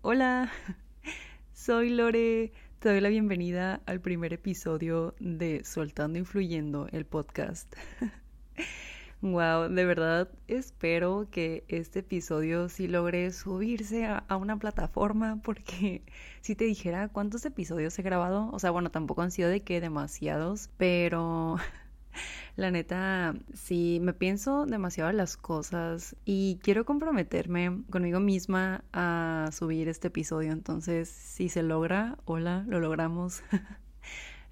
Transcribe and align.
Hola, 0.00 0.50
soy 1.52 1.90
Lore. 1.90 2.52
Te 2.78 2.88
doy 2.88 3.02
la 3.02 3.10
bienvenida 3.10 3.82
al 3.84 4.00
primer 4.00 4.32
episodio 4.32 5.14
de 5.20 5.62
Soltando 5.62 6.18
Influyendo, 6.18 6.88
el 6.90 7.04
podcast. 7.04 7.70
wow, 9.20 9.68
de 9.68 9.84
verdad 9.84 10.30
espero 10.48 11.28
que 11.30 11.64
este 11.68 11.98
episodio 11.98 12.70
sí 12.70 12.88
logre 12.88 13.30
subirse 13.30 14.06
a, 14.06 14.24
a, 14.26 14.38
una 14.38 14.58
plataforma 14.58 15.42
porque 15.42 16.02
si 16.40 16.56
te 16.56 16.64
dijera 16.64 17.08
cuántos 17.08 17.44
episodios 17.44 17.98
he 17.98 18.02
grabado, 18.02 18.48
o 18.52 18.58
sea, 18.58 18.70
bueno, 18.70 18.90
tampoco 18.90 19.20
han 19.20 19.30
sido 19.30 19.50
de 19.50 19.60
que 19.60 19.82
demasiados, 19.82 20.70
pero 20.78 21.56
la 22.56 22.70
neta, 22.70 23.34
sí, 23.54 23.98
me 24.02 24.12
pienso 24.12 24.66
demasiado 24.66 25.12
las 25.12 25.36
cosas 25.36 26.16
y 26.24 26.58
quiero 26.62 26.84
comprometerme 26.84 27.82
conmigo 27.90 28.20
misma 28.20 28.84
a 28.92 29.50
subir 29.52 29.88
este 29.88 30.08
episodio. 30.08 30.52
Entonces, 30.52 31.08
si 31.08 31.48
se 31.48 31.62
logra, 31.62 32.18
hola, 32.24 32.64
lo 32.68 32.80
logramos. 32.80 33.42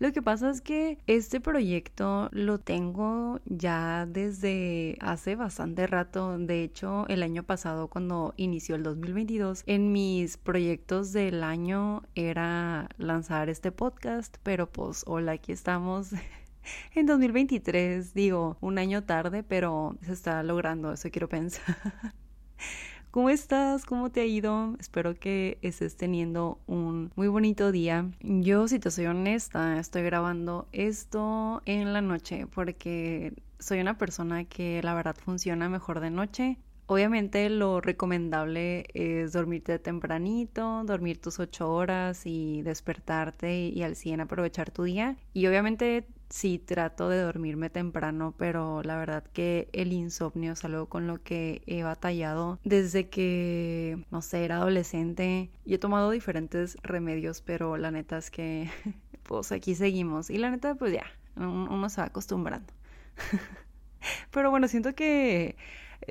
Lo 0.02 0.12
que 0.12 0.20
pasa 0.20 0.50
es 0.50 0.60
que 0.60 0.98
este 1.06 1.40
proyecto 1.40 2.28
lo 2.32 2.58
tengo 2.58 3.38
ya 3.44 4.04
desde 4.04 4.96
hace 5.00 5.36
bastante 5.36 5.86
rato. 5.86 6.36
De 6.38 6.64
hecho, 6.64 7.06
el 7.06 7.22
año 7.22 7.44
pasado, 7.44 7.86
cuando 7.86 8.34
inició 8.36 8.74
el 8.74 8.82
2022, 8.82 9.62
en 9.66 9.92
mis 9.92 10.38
proyectos 10.38 11.12
del 11.12 11.44
año 11.44 12.02
era 12.16 12.88
lanzar 12.98 13.48
este 13.48 13.70
podcast, 13.70 14.38
pero 14.42 14.68
pues 14.68 15.04
hola, 15.06 15.32
aquí 15.32 15.52
estamos. 15.52 16.10
en 16.94 17.06
2023, 17.06 18.14
digo, 18.14 18.56
un 18.60 18.78
año 18.78 19.04
tarde, 19.04 19.42
pero 19.42 19.96
se 20.02 20.12
está 20.12 20.42
logrando, 20.42 20.92
eso 20.92 21.10
quiero 21.10 21.28
pensar. 21.28 21.76
¿Cómo 23.10 23.28
estás? 23.28 23.84
¿Cómo 23.84 24.10
te 24.10 24.22
ha 24.22 24.24
ido? 24.24 24.74
Espero 24.80 25.14
que 25.14 25.58
estés 25.60 25.96
teniendo 25.98 26.58
un 26.66 27.12
muy 27.14 27.28
bonito 27.28 27.70
día. 27.70 28.10
Yo, 28.22 28.68
si 28.68 28.78
te 28.78 28.90
soy 28.90 29.04
honesta, 29.04 29.78
estoy 29.78 30.02
grabando 30.02 30.66
esto 30.72 31.60
en 31.66 31.92
la 31.92 32.00
noche 32.00 32.46
porque 32.46 33.34
soy 33.58 33.80
una 33.80 33.98
persona 33.98 34.44
que 34.44 34.80
la 34.82 34.94
verdad 34.94 35.14
funciona 35.22 35.68
mejor 35.68 36.00
de 36.00 36.10
noche. 36.10 36.56
Obviamente 36.86 37.48
lo 37.48 37.80
recomendable 37.80 38.86
es 38.94 39.32
dormirte 39.32 39.78
tempranito, 39.78 40.82
dormir 40.84 41.20
tus 41.20 41.38
ocho 41.38 41.70
horas 41.72 42.22
y 42.24 42.62
despertarte 42.62 43.68
y 43.68 43.82
al 43.82 43.94
100 43.94 44.22
aprovechar 44.22 44.70
tu 44.70 44.84
día. 44.84 45.16
Y 45.32 45.46
obviamente 45.46 46.06
sí 46.32 46.58
trato 46.58 47.10
de 47.10 47.20
dormirme 47.20 47.68
temprano, 47.68 48.34
pero 48.38 48.82
la 48.82 48.96
verdad 48.96 49.22
que 49.34 49.68
el 49.72 49.92
insomnio 49.92 50.52
es 50.52 50.64
algo 50.64 50.86
con 50.86 51.06
lo 51.06 51.22
que 51.22 51.62
he 51.66 51.82
batallado 51.82 52.58
desde 52.64 53.10
que, 53.10 54.02
no 54.10 54.22
sé, 54.22 54.44
era 54.44 54.56
adolescente. 54.56 55.50
Y 55.66 55.74
he 55.74 55.78
tomado 55.78 56.10
diferentes 56.10 56.78
remedios, 56.82 57.42
pero 57.42 57.76
la 57.76 57.90
neta 57.90 58.16
es 58.16 58.30
que, 58.30 58.70
pues 59.24 59.52
aquí 59.52 59.74
seguimos. 59.74 60.30
Y 60.30 60.38
la 60.38 60.50
neta, 60.50 60.74
pues 60.74 60.94
ya, 60.94 61.04
uno 61.36 61.88
se 61.90 62.00
va 62.00 62.06
acostumbrando. 62.06 62.72
pero 64.30 64.50
bueno, 64.50 64.68
siento 64.68 64.94
que 64.94 65.56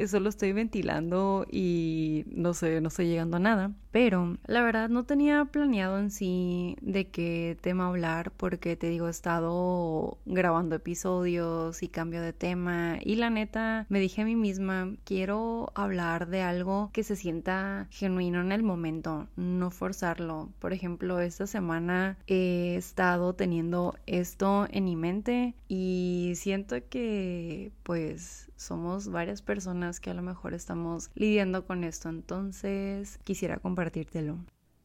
solo 0.07 0.29
estoy 0.29 0.53
ventilando 0.53 1.45
y 1.49 2.25
no 2.27 2.53
sé, 2.53 2.81
no 2.81 2.89
estoy 2.89 3.07
llegando 3.07 3.37
a 3.37 3.39
nada. 3.39 3.71
Pero 3.91 4.37
la 4.45 4.63
verdad 4.63 4.89
no 4.89 5.03
tenía 5.03 5.43
planeado 5.45 5.99
en 5.99 6.11
sí 6.11 6.77
de 6.81 7.09
qué 7.09 7.57
tema 7.59 7.87
hablar 7.87 8.31
porque 8.31 8.77
te 8.77 8.87
digo, 8.89 9.07
he 9.07 9.11
estado 9.11 10.17
grabando 10.25 10.75
episodios 10.75 11.83
y 11.83 11.89
cambio 11.89 12.21
de 12.21 12.31
tema 12.31 12.97
y 13.01 13.15
la 13.15 13.29
neta 13.29 13.85
me 13.89 13.99
dije 13.99 14.21
a 14.21 14.25
mí 14.25 14.35
misma, 14.35 14.93
quiero 15.03 15.71
hablar 15.75 16.27
de 16.27 16.41
algo 16.41 16.89
que 16.93 17.03
se 17.03 17.15
sienta 17.15 17.87
genuino 17.89 18.39
en 18.41 18.51
el 18.51 18.63
momento, 18.63 19.27
no 19.35 19.71
forzarlo. 19.71 20.49
Por 20.59 20.71
ejemplo, 20.73 21.19
esta 21.19 21.47
semana 21.47 22.17
he 22.27 22.75
estado 22.75 23.33
teniendo 23.33 23.95
esto 24.05 24.67
en 24.71 24.85
mi 24.85 24.95
mente 24.95 25.55
y 25.67 26.33
siento 26.35 26.77
que 26.89 27.71
pues 27.83 28.50
somos 28.61 29.09
varias 29.09 29.41
personas 29.41 29.99
que 29.99 30.11
a 30.11 30.13
lo 30.13 30.21
mejor 30.21 30.53
estamos 30.53 31.09
lidiando 31.15 31.65
con 31.65 31.83
esto, 31.83 32.09
entonces 32.09 33.19
quisiera 33.23 33.57
compartírtelo. 33.57 34.37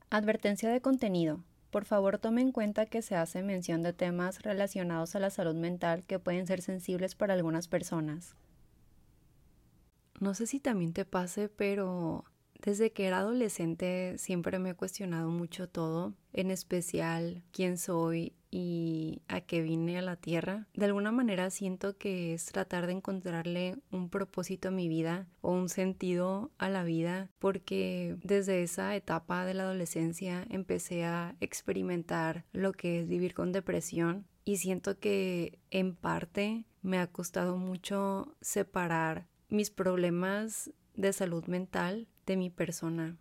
Advertencia 0.09 0.71
de 0.71 0.81
contenido. 0.81 1.45
Por 1.71 1.85
favor, 1.85 2.19
tome 2.19 2.41
en 2.41 2.53
cuenta 2.53 2.87
que 2.87 3.03
se 3.03 3.17
hace 3.17 3.43
mención 3.43 3.83
de 3.83 3.93
temas 3.93 4.43
relacionados 4.43 5.15
a 5.15 5.21
la 5.21 5.31
salud 5.31 5.55
mental 5.55 6.05
que 6.05 6.19
pueden 6.19 6.47
ser 6.47 6.63
sensibles 6.63 7.15
para 7.15 7.35
algunas 7.35 7.69
personas. 7.69 8.35
No 10.21 10.33
sé 10.33 10.47
si 10.47 10.59
también 10.59 10.95
te 10.95 11.05
pase, 11.05 11.51
pero 11.51 12.25
desde 12.63 12.93
que 12.93 13.07
era 13.07 13.19
adolescente 13.19 14.15
siempre 14.19 14.59
me 14.59 14.71
he 14.71 14.75
cuestionado 14.75 15.31
mucho 15.31 15.69
todo, 15.69 16.15
en 16.33 16.51
especial 16.51 17.43
quién 17.53 17.79
soy 17.79 18.35
y 18.51 19.23
a 19.29 19.41
qué 19.43 19.61
vine 19.63 19.99
a 19.99 20.03
la 20.03 20.17
tierra. 20.17 20.67
De 20.75 20.87
alguna 20.87 21.13
manera 21.13 21.51
siento 21.51 21.97
que 21.99 22.35
es 22.35 22.47
tratar 22.47 22.87
de 22.87 22.93
encontrarle 22.93 23.77
un 23.91 24.09
propósito 24.09 24.69
a 24.69 24.71
mi 24.73 24.89
vida 24.89 25.27
o 25.41 25.53
un 25.53 25.69
sentido 25.69 26.51
a 26.59 26.69
la 26.69 26.85
vida 26.85 27.29
porque 27.39 28.17
desde 28.23 28.63
esa 28.63 28.95
etapa 28.97 29.45
de 29.45 29.55
la 29.55 29.65
adolescencia 29.65 30.47
empecé 30.49 31.05
a 31.05 31.37
experimentar 31.41 32.45
lo 32.53 32.73
que 32.73 33.01
es 33.01 33.09
vivir 33.09 33.35
con 33.35 33.53
depresión 33.53 34.27
y 34.45 34.57
siento 34.57 34.99
que 34.99 35.59
en 35.71 35.95
parte 35.95 36.65
me 36.83 36.99
ha 36.99 37.09
costado 37.09 37.57
mucho 37.57 38.37
separar 38.41 39.27
mis 39.49 39.71
problemas 39.71 40.71
de 40.95 41.13
salud 41.13 41.45
mental 41.47 42.09
de 42.27 42.37
mi 42.37 42.51
persona. 42.51 43.17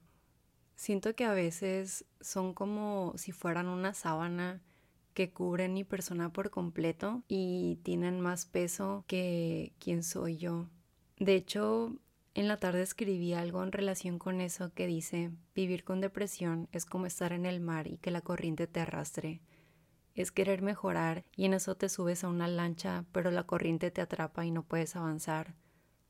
Siento 0.75 1.15
que 1.15 1.25
a 1.25 1.33
veces 1.33 2.05
son 2.19 2.53
como 2.53 3.13
si 3.15 3.31
fueran 3.31 3.67
una 3.67 3.93
sábana 3.93 4.61
que 5.13 5.31
cubren 5.31 5.73
mi 5.73 5.85
persona 5.85 6.33
por 6.33 6.49
completo 6.49 7.23
y 7.29 7.79
tienen 7.83 8.19
más 8.19 8.45
peso 8.45 9.05
que 9.07 9.73
quién 9.79 10.03
soy 10.03 10.35
yo. 10.37 10.67
De 11.17 11.35
hecho, 11.35 11.95
en 12.33 12.49
la 12.49 12.57
tarde 12.57 12.81
escribí 12.81 13.33
algo 13.33 13.63
en 13.63 13.71
relación 13.71 14.19
con 14.19 14.41
eso 14.41 14.73
que 14.73 14.87
dice, 14.87 15.31
vivir 15.55 15.85
con 15.85 16.01
depresión 16.01 16.67
es 16.73 16.85
como 16.85 17.05
estar 17.05 17.31
en 17.31 17.45
el 17.45 17.61
mar 17.61 17.87
y 17.87 17.97
que 17.97 18.11
la 18.11 18.19
corriente 18.19 18.67
te 18.67 18.81
arrastre. 18.81 19.41
Es 20.15 20.33
querer 20.33 20.61
mejorar 20.61 21.23
y 21.37 21.45
en 21.45 21.53
eso 21.53 21.75
te 21.75 21.87
subes 21.87 22.25
a 22.25 22.27
una 22.27 22.49
lancha, 22.49 23.05
pero 23.13 23.31
la 23.31 23.43
corriente 23.43 23.91
te 23.91 24.01
atrapa 24.01 24.45
y 24.45 24.51
no 24.51 24.63
puedes 24.63 24.97
avanzar. 24.97 25.55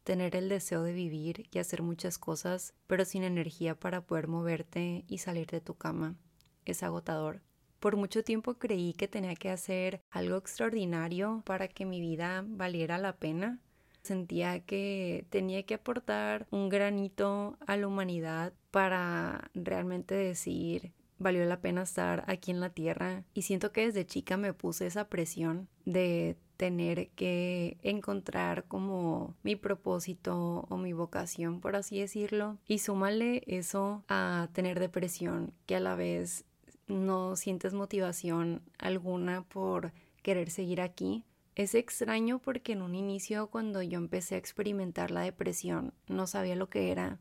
Tener 0.05 0.35
el 0.35 0.49
deseo 0.49 0.83
de 0.83 0.93
vivir 0.93 1.47
y 1.51 1.57
hacer 1.57 1.81
muchas 1.81 2.19
cosas, 2.19 2.75
pero 2.85 3.05
sin 3.05 3.23
energía 3.23 3.73
para 3.73 4.01
poder 4.05 4.27
moverte 4.27 5.03
y 5.07 5.17
salir 5.17 5.47
de 5.47 5.61
tu 5.61 5.73
cama. 5.73 6.15
Es 6.63 6.83
agotador. 6.83 7.41
Por 7.79 7.97
mucho 7.97 8.23
tiempo 8.23 8.53
creí 8.59 8.93
que 8.93 9.07
tenía 9.07 9.33
que 9.33 9.49
hacer 9.49 10.03
algo 10.11 10.37
extraordinario 10.37 11.41
para 11.43 11.67
que 11.67 11.85
mi 11.85 12.01
vida 12.01 12.45
valiera 12.47 12.99
la 12.99 13.17
pena. 13.17 13.59
Sentía 14.03 14.59
que 14.59 15.25
tenía 15.31 15.63
que 15.63 15.73
aportar 15.73 16.45
un 16.51 16.69
granito 16.69 17.57
a 17.65 17.75
la 17.75 17.87
humanidad 17.87 18.53
para 18.69 19.49
realmente 19.55 20.13
decir 20.13 20.93
valió 21.17 21.45
la 21.45 21.61
pena 21.61 21.81
estar 21.81 22.23
aquí 22.27 22.51
en 22.51 22.59
la 22.59 22.69
tierra 22.69 23.23
y 23.33 23.43
siento 23.43 23.71
que 23.71 23.85
desde 23.85 24.05
chica 24.05 24.37
me 24.37 24.53
puse 24.53 24.85
esa 24.85 25.07
presión 25.07 25.67
de 25.85 26.37
tener 26.57 27.09
que 27.09 27.77
encontrar 27.83 28.65
como 28.65 29.35
mi 29.43 29.55
propósito 29.55 30.65
o 30.69 30.77
mi 30.77 30.93
vocación, 30.93 31.59
por 31.59 31.75
así 31.75 31.99
decirlo. 31.99 32.57
Y 32.67 32.79
súmale 32.79 33.43
eso 33.47 34.03
a 34.07 34.49
tener 34.53 34.79
depresión, 34.79 35.53
que 35.65 35.75
a 35.75 35.79
la 35.79 35.95
vez 35.95 36.45
no 36.87 37.35
sientes 37.35 37.73
motivación 37.73 38.61
alguna 38.77 39.43
por 39.43 39.91
querer 40.21 40.49
seguir 40.49 40.81
aquí. 40.81 41.25
Es 41.55 41.73
extraño 41.73 42.39
porque 42.39 42.73
en 42.73 42.81
un 42.81 42.95
inicio 42.95 43.47
cuando 43.47 43.81
yo 43.81 43.97
empecé 43.97 44.35
a 44.35 44.39
experimentar 44.39 45.11
la 45.11 45.21
depresión 45.21 45.93
no 46.07 46.27
sabía 46.27 46.55
lo 46.55 46.69
que 46.69 46.91
era, 46.91 47.19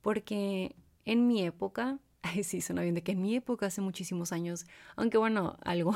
porque 0.00 0.76
en 1.04 1.26
mi 1.26 1.42
época, 1.42 1.98
ay 2.22 2.42
sí, 2.44 2.60
suena 2.60 2.82
bien 2.82 2.94
de 2.94 3.02
que 3.02 3.12
en 3.12 3.22
mi 3.22 3.36
época 3.36 3.66
hace 3.66 3.80
muchísimos 3.80 4.32
años, 4.32 4.66
aunque 4.96 5.18
bueno, 5.18 5.58
algo, 5.62 5.94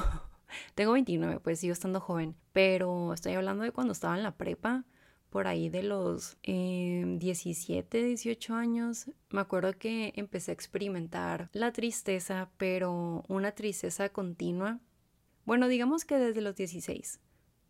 tengo 0.75 0.93
29, 0.93 1.41
pues 1.41 1.61
sigo 1.61 1.73
estando 1.73 2.01
joven, 2.01 2.35
pero 2.53 3.13
estoy 3.15 3.35
hablando 3.35 3.65
de 3.65 3.73
cuando 3.73 3.93
estaba 3.93 4.17
en 4.17 4.23
la 4.23 4.37
prepa, 4.37 4.85
por 5.31 5.47
ahí 5.47 5.69
de 5.69 5.85
los 5.85 6.37
17, 6.43 8.01
em, 8.01 8.07
18 8.07 8.55
años, 8.55 9.07
me 9.31 9.41
acuerdo 9.41 9.73
que 9.79 10.13
empecé 10.17 10.51
a 10.51 10.55
experimentar 10.55 11.49
la 11.53 11.73
tristeza, 11.73 12.51
pero 12.57 13.25
una 13.29 13.53
tristeza 13.53 14.09
continua. 14.09 14.81
Bueno, 15.47 15.69
digamos 15.69 16.05
que 16.05 16.19
desde 16.19 16.41
los 16.41 16.57
16. 16.57 17.21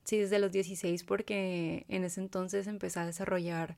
Sí, 0.05 0.17
desde 0.19 0.39
los 0.39 0.51
16 0.51 1.05
porque 1.05 1.85
en 1.89 2.05
ese 2.05 2.21
entonces 2.21 2.67
empecé 2.67 3.01
a 3.01 3.07
desarrollar 3.07 3.77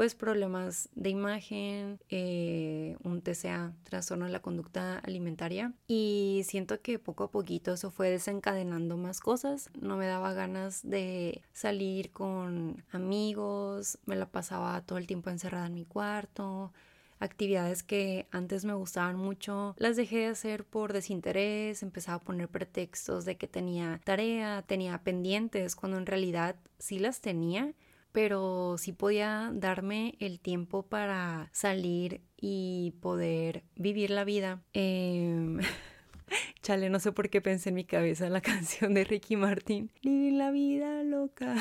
pues 0.00 0.14
problemas 0.14 0.88
de 0.94 1.10
imagen, 1.10 2.00
eh, 2.08 2.96
un 3.02 3.20
TCA, 3.20 3.74
trastorno 3.82 4.24
de 4.24 4.32
la 4.32 4.40
conducta 4.40 4.98
alimentaria. 5.00 5.74
Y 5.88 6.40
siento 6.46 6.80
que 6.80 6.98
poco 6.98 7.24
a 7.24 7.30
poquito 7.30 7.74
eso 7.74 7.90
fue 7.90 8.08
desencadenando 8.08 8.96
más 8.96 9.20
cosas. 9.20 9.68
No 9.78 9.98
me 9.98 10.06
daba 10.06 10.32
ganas 10.32 10.80
de 10.88 11.42
salir 11.52 12.12
con 12.12 12.82
amigos, 12.92 13.98
me 14.06 14.16
la 14.16 14.24
pasaba 14.24 14.80
todo 14.80 14.96
el 14.96 15.06
tiempo 15.06 15.28
encerrada 15.28 15.66
en 15.66 15.74
mi 15.74 15.84
cuarto 15.84 16.72
actividades 17.18 17.82
que 17.82 18.26
antes 18.30 18.64
me 18.64 18.72
gustaban 18.72 19.16
mucho, 19.16 19.74
las 19.76 19.94
dejé 19.96 20.20
de 20.20 20.26
hacer 20.28 20.64
por 20.64 20.94
desinterés, 20.94 21.82
empezaba 21.82 22.16
a 22.16 22.20
poner 22.20 22.48
pretextos 22.48 23.26
de 23.26 23.36
que 23.36 23.46
tenía 23.46 24.00
tarea, 24.04 24.62
tenía 24.62 24.96
pendientes, 25.02 25.76
cuando 25.76 25.98
en 25.98 26.06
realidad 26.06 26.56
sí 26.78 26.98
las 26.98 27.20
tenía, 27.20 27.74
pero 28.12 28.76
sí 28.78 28.92
podía 28.92 29.50
darme 29.54 30.16
el 30.18 30.40
tiempo 30.40 30.82
para 30.82 31.48
salir 31.52 32.20
y 32.36 32.94
poder 33.00 33.64
vivir 33.76 34.10
la 34.10 34.24
vida. 34.24 34.62
Em, 34.72 35.60
chale, 36.62 36.90
no 36.90 36.98
sé 36.98 37.12
por 37.12 37.30
qué 37.30 37.40
pensé 37.40 37.68
en 37.68 37.76
mi 37.76 37.84
cabeza 37.84 38.28
la 38.28 38.40
canción 38.40 38.94
de 38.94 39.04
Ricky 39.04 39.36
Martin. 39.36 39.90
Vivir 40.02 40.34
la 40.34 40.50
vida 40.50 41.02
loca. 41.02 41.56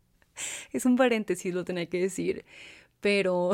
es 0.72 0.86
un 0.86 0.96
paréntesis, 0.96 1.54
lo 1.54 1.64
tenía 1.64 1.86
que 1.86 2.00
decir. 2.00 2.44
Pero 3.00 3.52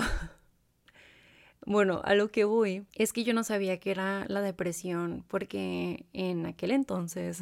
bueno, 1.66 2.00
a 2.04 2.14
lo 2.14 2.30
que 2.30 2.44
voy 2.44 2.86
es 2.94 3.12
que 3.12 3.24
yo 3.24 3.34
no 3.34 3.44
sabía 3.44 3.78
que 3.78 3.90
era 3.90 4.24
la 4.28 4.40
depresión 4.40 5.24
porque 5.28 6.06
en 6.12 6.46
aquel 6.46 6.70
entonces 6.70 7.40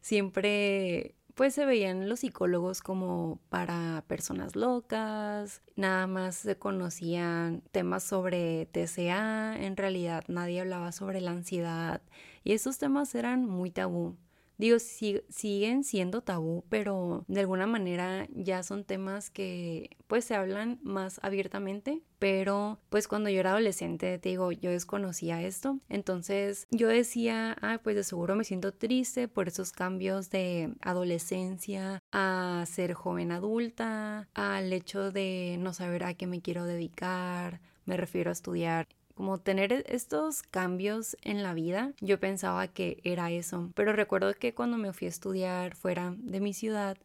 siempre 0.00 1.14
pues 1.34 1.54
se 1.54 1.66
veían 1.66 2.08
los 2.08 2.20
psicólogos 2.20 2.80
como 2.80 3.40
para 3.48 4.04
personas 4.06 4.56
locas, 4.56 5.62
nada 5.76 6.06
más 6.06 6.36
se 6.36 6.56
conocían 6.56 7.62
temas 7.72 8.04
sobre 8.04 8.66
TCA, 8.66 9.56
en 9.56 9.76
realidad 9.76 10.24
nadie 10.28 10.60
hablaba 10.60 10.92
sobre 10.92 11.20
la 11.20 11.32
ansiedad 11.32 12.02
y 12.44 12.52
esos 12.52 12.78
temas 12.78 13.14
eran 13.14 13.46
muy 13.46 13.70
tabú. 13.70 14.16
Digo, 14.56 14.78
siguen 14.78 15.82
siendo 15.84 16.22
tabú, 16.22 16.64
pero 16.68 17.24
de 17.26 17.40
alguna 17.40 17.66
manera 17.66 18.28
ya 18.30 18.62
son 18.62 18.84
temas 18.84 19.30
que 19.30 19.96
pues 20.06 20.24
se 20.24 20.36
hablan 20.36 20.78
más 20.82 21.18
abiertamente, 21.22 22.02
pero 22.20 22.78
pues 22.88 23.08
cuando 23.08 23.30
yo 23.30 23.40
era 23.40 23.50
adolescente, 23.50 24.18
te 24.18 24.28
digo, 24.28 24.52
yo 24.52 24.70
desconocía 24.70 25.42
esto, 25.42 25.80
entonces 25.88 26.66
yo 26.70 26.88
decía, 26.88 27.56
ah, 27.60 27.80
pues 27.82 27.96
de 27.96 28.04
seguro 28.04 28.36
me 28.36 28.44
siento 28.44 28.72
triste 28.72 29.26
por 29.26 29.48
esos 29.48 29.72
cambios 29.72 30.30
de 30.30 30.72
adolescencia 30.82 32.00
a 32.12 32.64
ser 32.66 32.94
joven 32.94 33.32
adulta, 33.32 34.28
al 34.34 34.72
hecho 34.72 35.10
de 35.10 35.56
no 35.58 35.72
saber 35.72 36.04
a 36.04 36.14
qué 36.14 36.26
me 36.26 36.42
quiero 36.42 36.64
dedicar, 36.64 37.60
me 37.86 37.96
refiero 37.96 38.30
a 38.30 38.32
estudiar 38.32 38.86
como 39.14 39.38
tener 39.38 39.72
e-, 39.72 39.84
estos 39.88 40.42
cambios 40.42 41.16
en 41.22 41.42
la 41.42 41.54
vida, 41.54 41.92
yo 42.00 42.20
pensaba 42.20 42.68
que 42.68 43.00
era 43.04 43.30
eso. 43.30 43.70
Pero 43.74 43.92
recuerdo 43.92 44.34
que 44.34 44.54
cuando 44.54 44.76
me 44.76 44.92
fui 44.92 45.06
a 45.06 45.10
estudiar 45.10 45.74
fuera 45.74 46.14
de 46.18 46.40
mi 46.40 46.52
ciudad, 46.52 46.96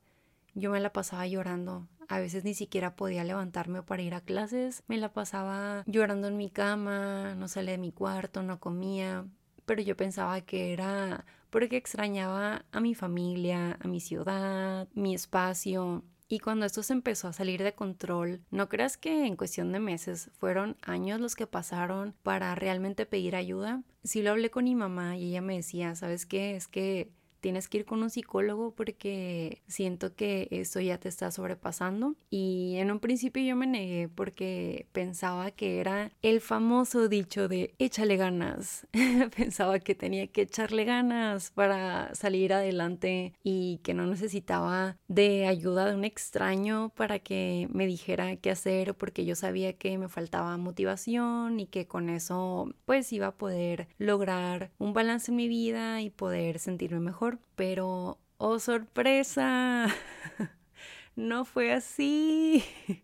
yo 0.53 0.71
me 0.71 0.79
la 0.79 0.91
pasaba 0.91 1.27
llorando. 1.27 1.87
A 2.07 2.19
veces 2.19 2.43
ni 2.43 2.55
siquiera 2.55 2.95
podía 2.95 3.23
levantarme 3.23 3.83
para 3.83 4.01
ir 4.01 4.15
a 4.15 4.21
clases. 4.21 4.83
Me 4.87 4.97
la 4.97 5.13
pasaba 5.13 5.83
llorando 5.85 6.27
en 6.27 6.37
mi 6.37 6.49
cama, 6.49 7.35
no 7.35 7.47
salía 7.47 7.73
de 7.73 7.77
mi 7.77 7.91
cuarto, 7.91 8.41
no 8.41 8.59
comía. 8.59 9.25
Pero 9.65 9.83
yo 9.83 9.95
pensaba 9.95 10.41
que 10.41 10.73
era 10.73 11.25
porque 11.51 11.77
extrañaba 11.77 12.65
a 12.71 12.79
mi 12.79 12.95
familia, 12.95 13.77
a 13.79 13.87
mi 13.87 13.99
ciudad, 13.99 14.87
mi 14.93 15.13
espacio. 15.13 16.03
Y 16.31 16.37
cuando 16.39 16.67
esto 16.67 16.83
se 16.83 16.93
empezó 16.93 17.27
a 17.27 17.33
salir 17.33 17.63
de 17.63 17.73
control, 17.73 18.41
no 18.51 18.69
creas 18.69 18.97
que 18.97 19.25
en 19.25 19.35
cuestión 19.35 19.71
de 19.71 19.79
meses 19.79 20.29
fueron 20.37 20.77
años 20.83 21.19
los 21.19 21.35
que 21.35 21.47
pasaron 21.47 22.13
para 22.21 22.53
realmente 22.53 23.07
pedir 23.07 23.35
ayuda. 23.35 23.81
Sí 24.03 24.21
lo 24.21 24.29
hablé 24.29 24.51
con 24.51 24.65
mi 24.65 24.75
mamá 24.75 25.17
y 25.17 25.29
ella 25.29 25.41
me 25.41 25.55
decía, 25.55 25.95
¿sabes 25.95 26.27
qué? 26.27 26.55
Es 26.55 26.67
que 26.67 27.11
tienes 27.39 27.67
que 27.67 27.79
ir 27.79 27.85
con 27.85 28.03
un 28.03 28.09
psicólogo 28.09 28.71
porque 28.71 29.61
siento 29.67 30.15
que 30.15 30.47
esto 30.51 30.79
ya 30.79 30.97
te 30.97 31.09
está 31.09 31.31
sobrepasando. 31.31 32.15
Y 32.29 32.75
en 32.77 32.91
un 32.91 32.99
principio 32.99 33.43
yo 33.43 33.55
me 33.55 33.67
negué 33.67 34.09
porque 34.09 34.87
pensaba 34.91 35.51
que 35.51 35.79
era 35.79 36.11
el 36.21 36.41
famoso 36.41 37.07
dicho 37.07 37.47
de 37.47 37.73
échale 37.79 38.17
ganas. 38.17 38.87
pensaba 39.35 39.79
que 39.79 39.95
tenía 39.95 40.27
que 40.27 40.43
echarle 40.43 40.85
ganas 40.85 41.51
para 41.51 42.13
salir 42.15 42.53
adelante 42.53 43.33
y 43.43 43.79
que 43.83 43.93
no 43.93 44.05
necesitaba 44.07 44.97
de 45.07 45.47
ayuda 45.47 45.85
de 45.85 45.95
un 45.95 46.05
extraño 46.05 46.91
para 46.95 47.19
que 47.19 47.67
me 47.71 47.87
dijera 47.87 48.35
qué 48.37 48.51
hacer 48.51 48.95
porque 48.95 49.25
yo 49.25 49.35
sabía 49.35 49.73
que 49.73 49.97
me 49.97 50.09
faltaba 50.09 50.57
motivación 50.57 51.59
y 51.59 51.67
que 51.67 51.87
con 51.87 52.09
eso 52.09 52.73
pues 52.85 53.11
iba 53.13 53.27
a 53.27 53.37
poder 53.37 53.87
lograr 53.97 54.71
un 54.77 54.93
balance 54.93 55.31
en 55.31 55.37
mi 55.37 55.47
vida 55.47 56.01
y 56.01 56.09
poder 56.09 56.59
sentirme 56.59 56.99
mejor 56.99 57.28
pero, 57.55 58.19
oh 58.37 58.59
sorpresa, 58.59 59.87
no 61.15 61.45
fue 61.45 61.71
así. 61.73 62.63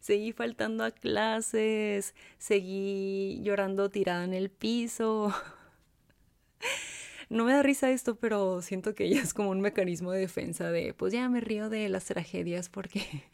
Seguí 0.00 0.32
faltando 0.32 0.84
a 0.84 0.90
clases, 0.90 2.14
seguí 2.38 3.40
llorando 3.42 3.90
tirada 3.90 4.24
en 4.24 4.34
el 4.34 4.50
piso. 4.50 5.34
No 7.28 7.44
me 7.44 7.52
da 7.52 7.60
risa 7.62 7.90
esto, 7.90 8.14
pero 8.14 8.62
siento 8.62 8.94
que 8.94 9.10
ya 9.10 9.20
es 9.20 9.34
como 9.34 9.50
un 9.50 9.60
mecanismo 9.60 10.12
de 10.12 10.20
defensa 10.20 10.70
de, 10.70 10.94
pues 10.94 11.12
ya 11.12 11.28
me 11.28 11.40
río 11.40 11.68
de 11.68 11.88
las 11.88 12.04
tragedias 12.04 12.68
porque 12.68 13.24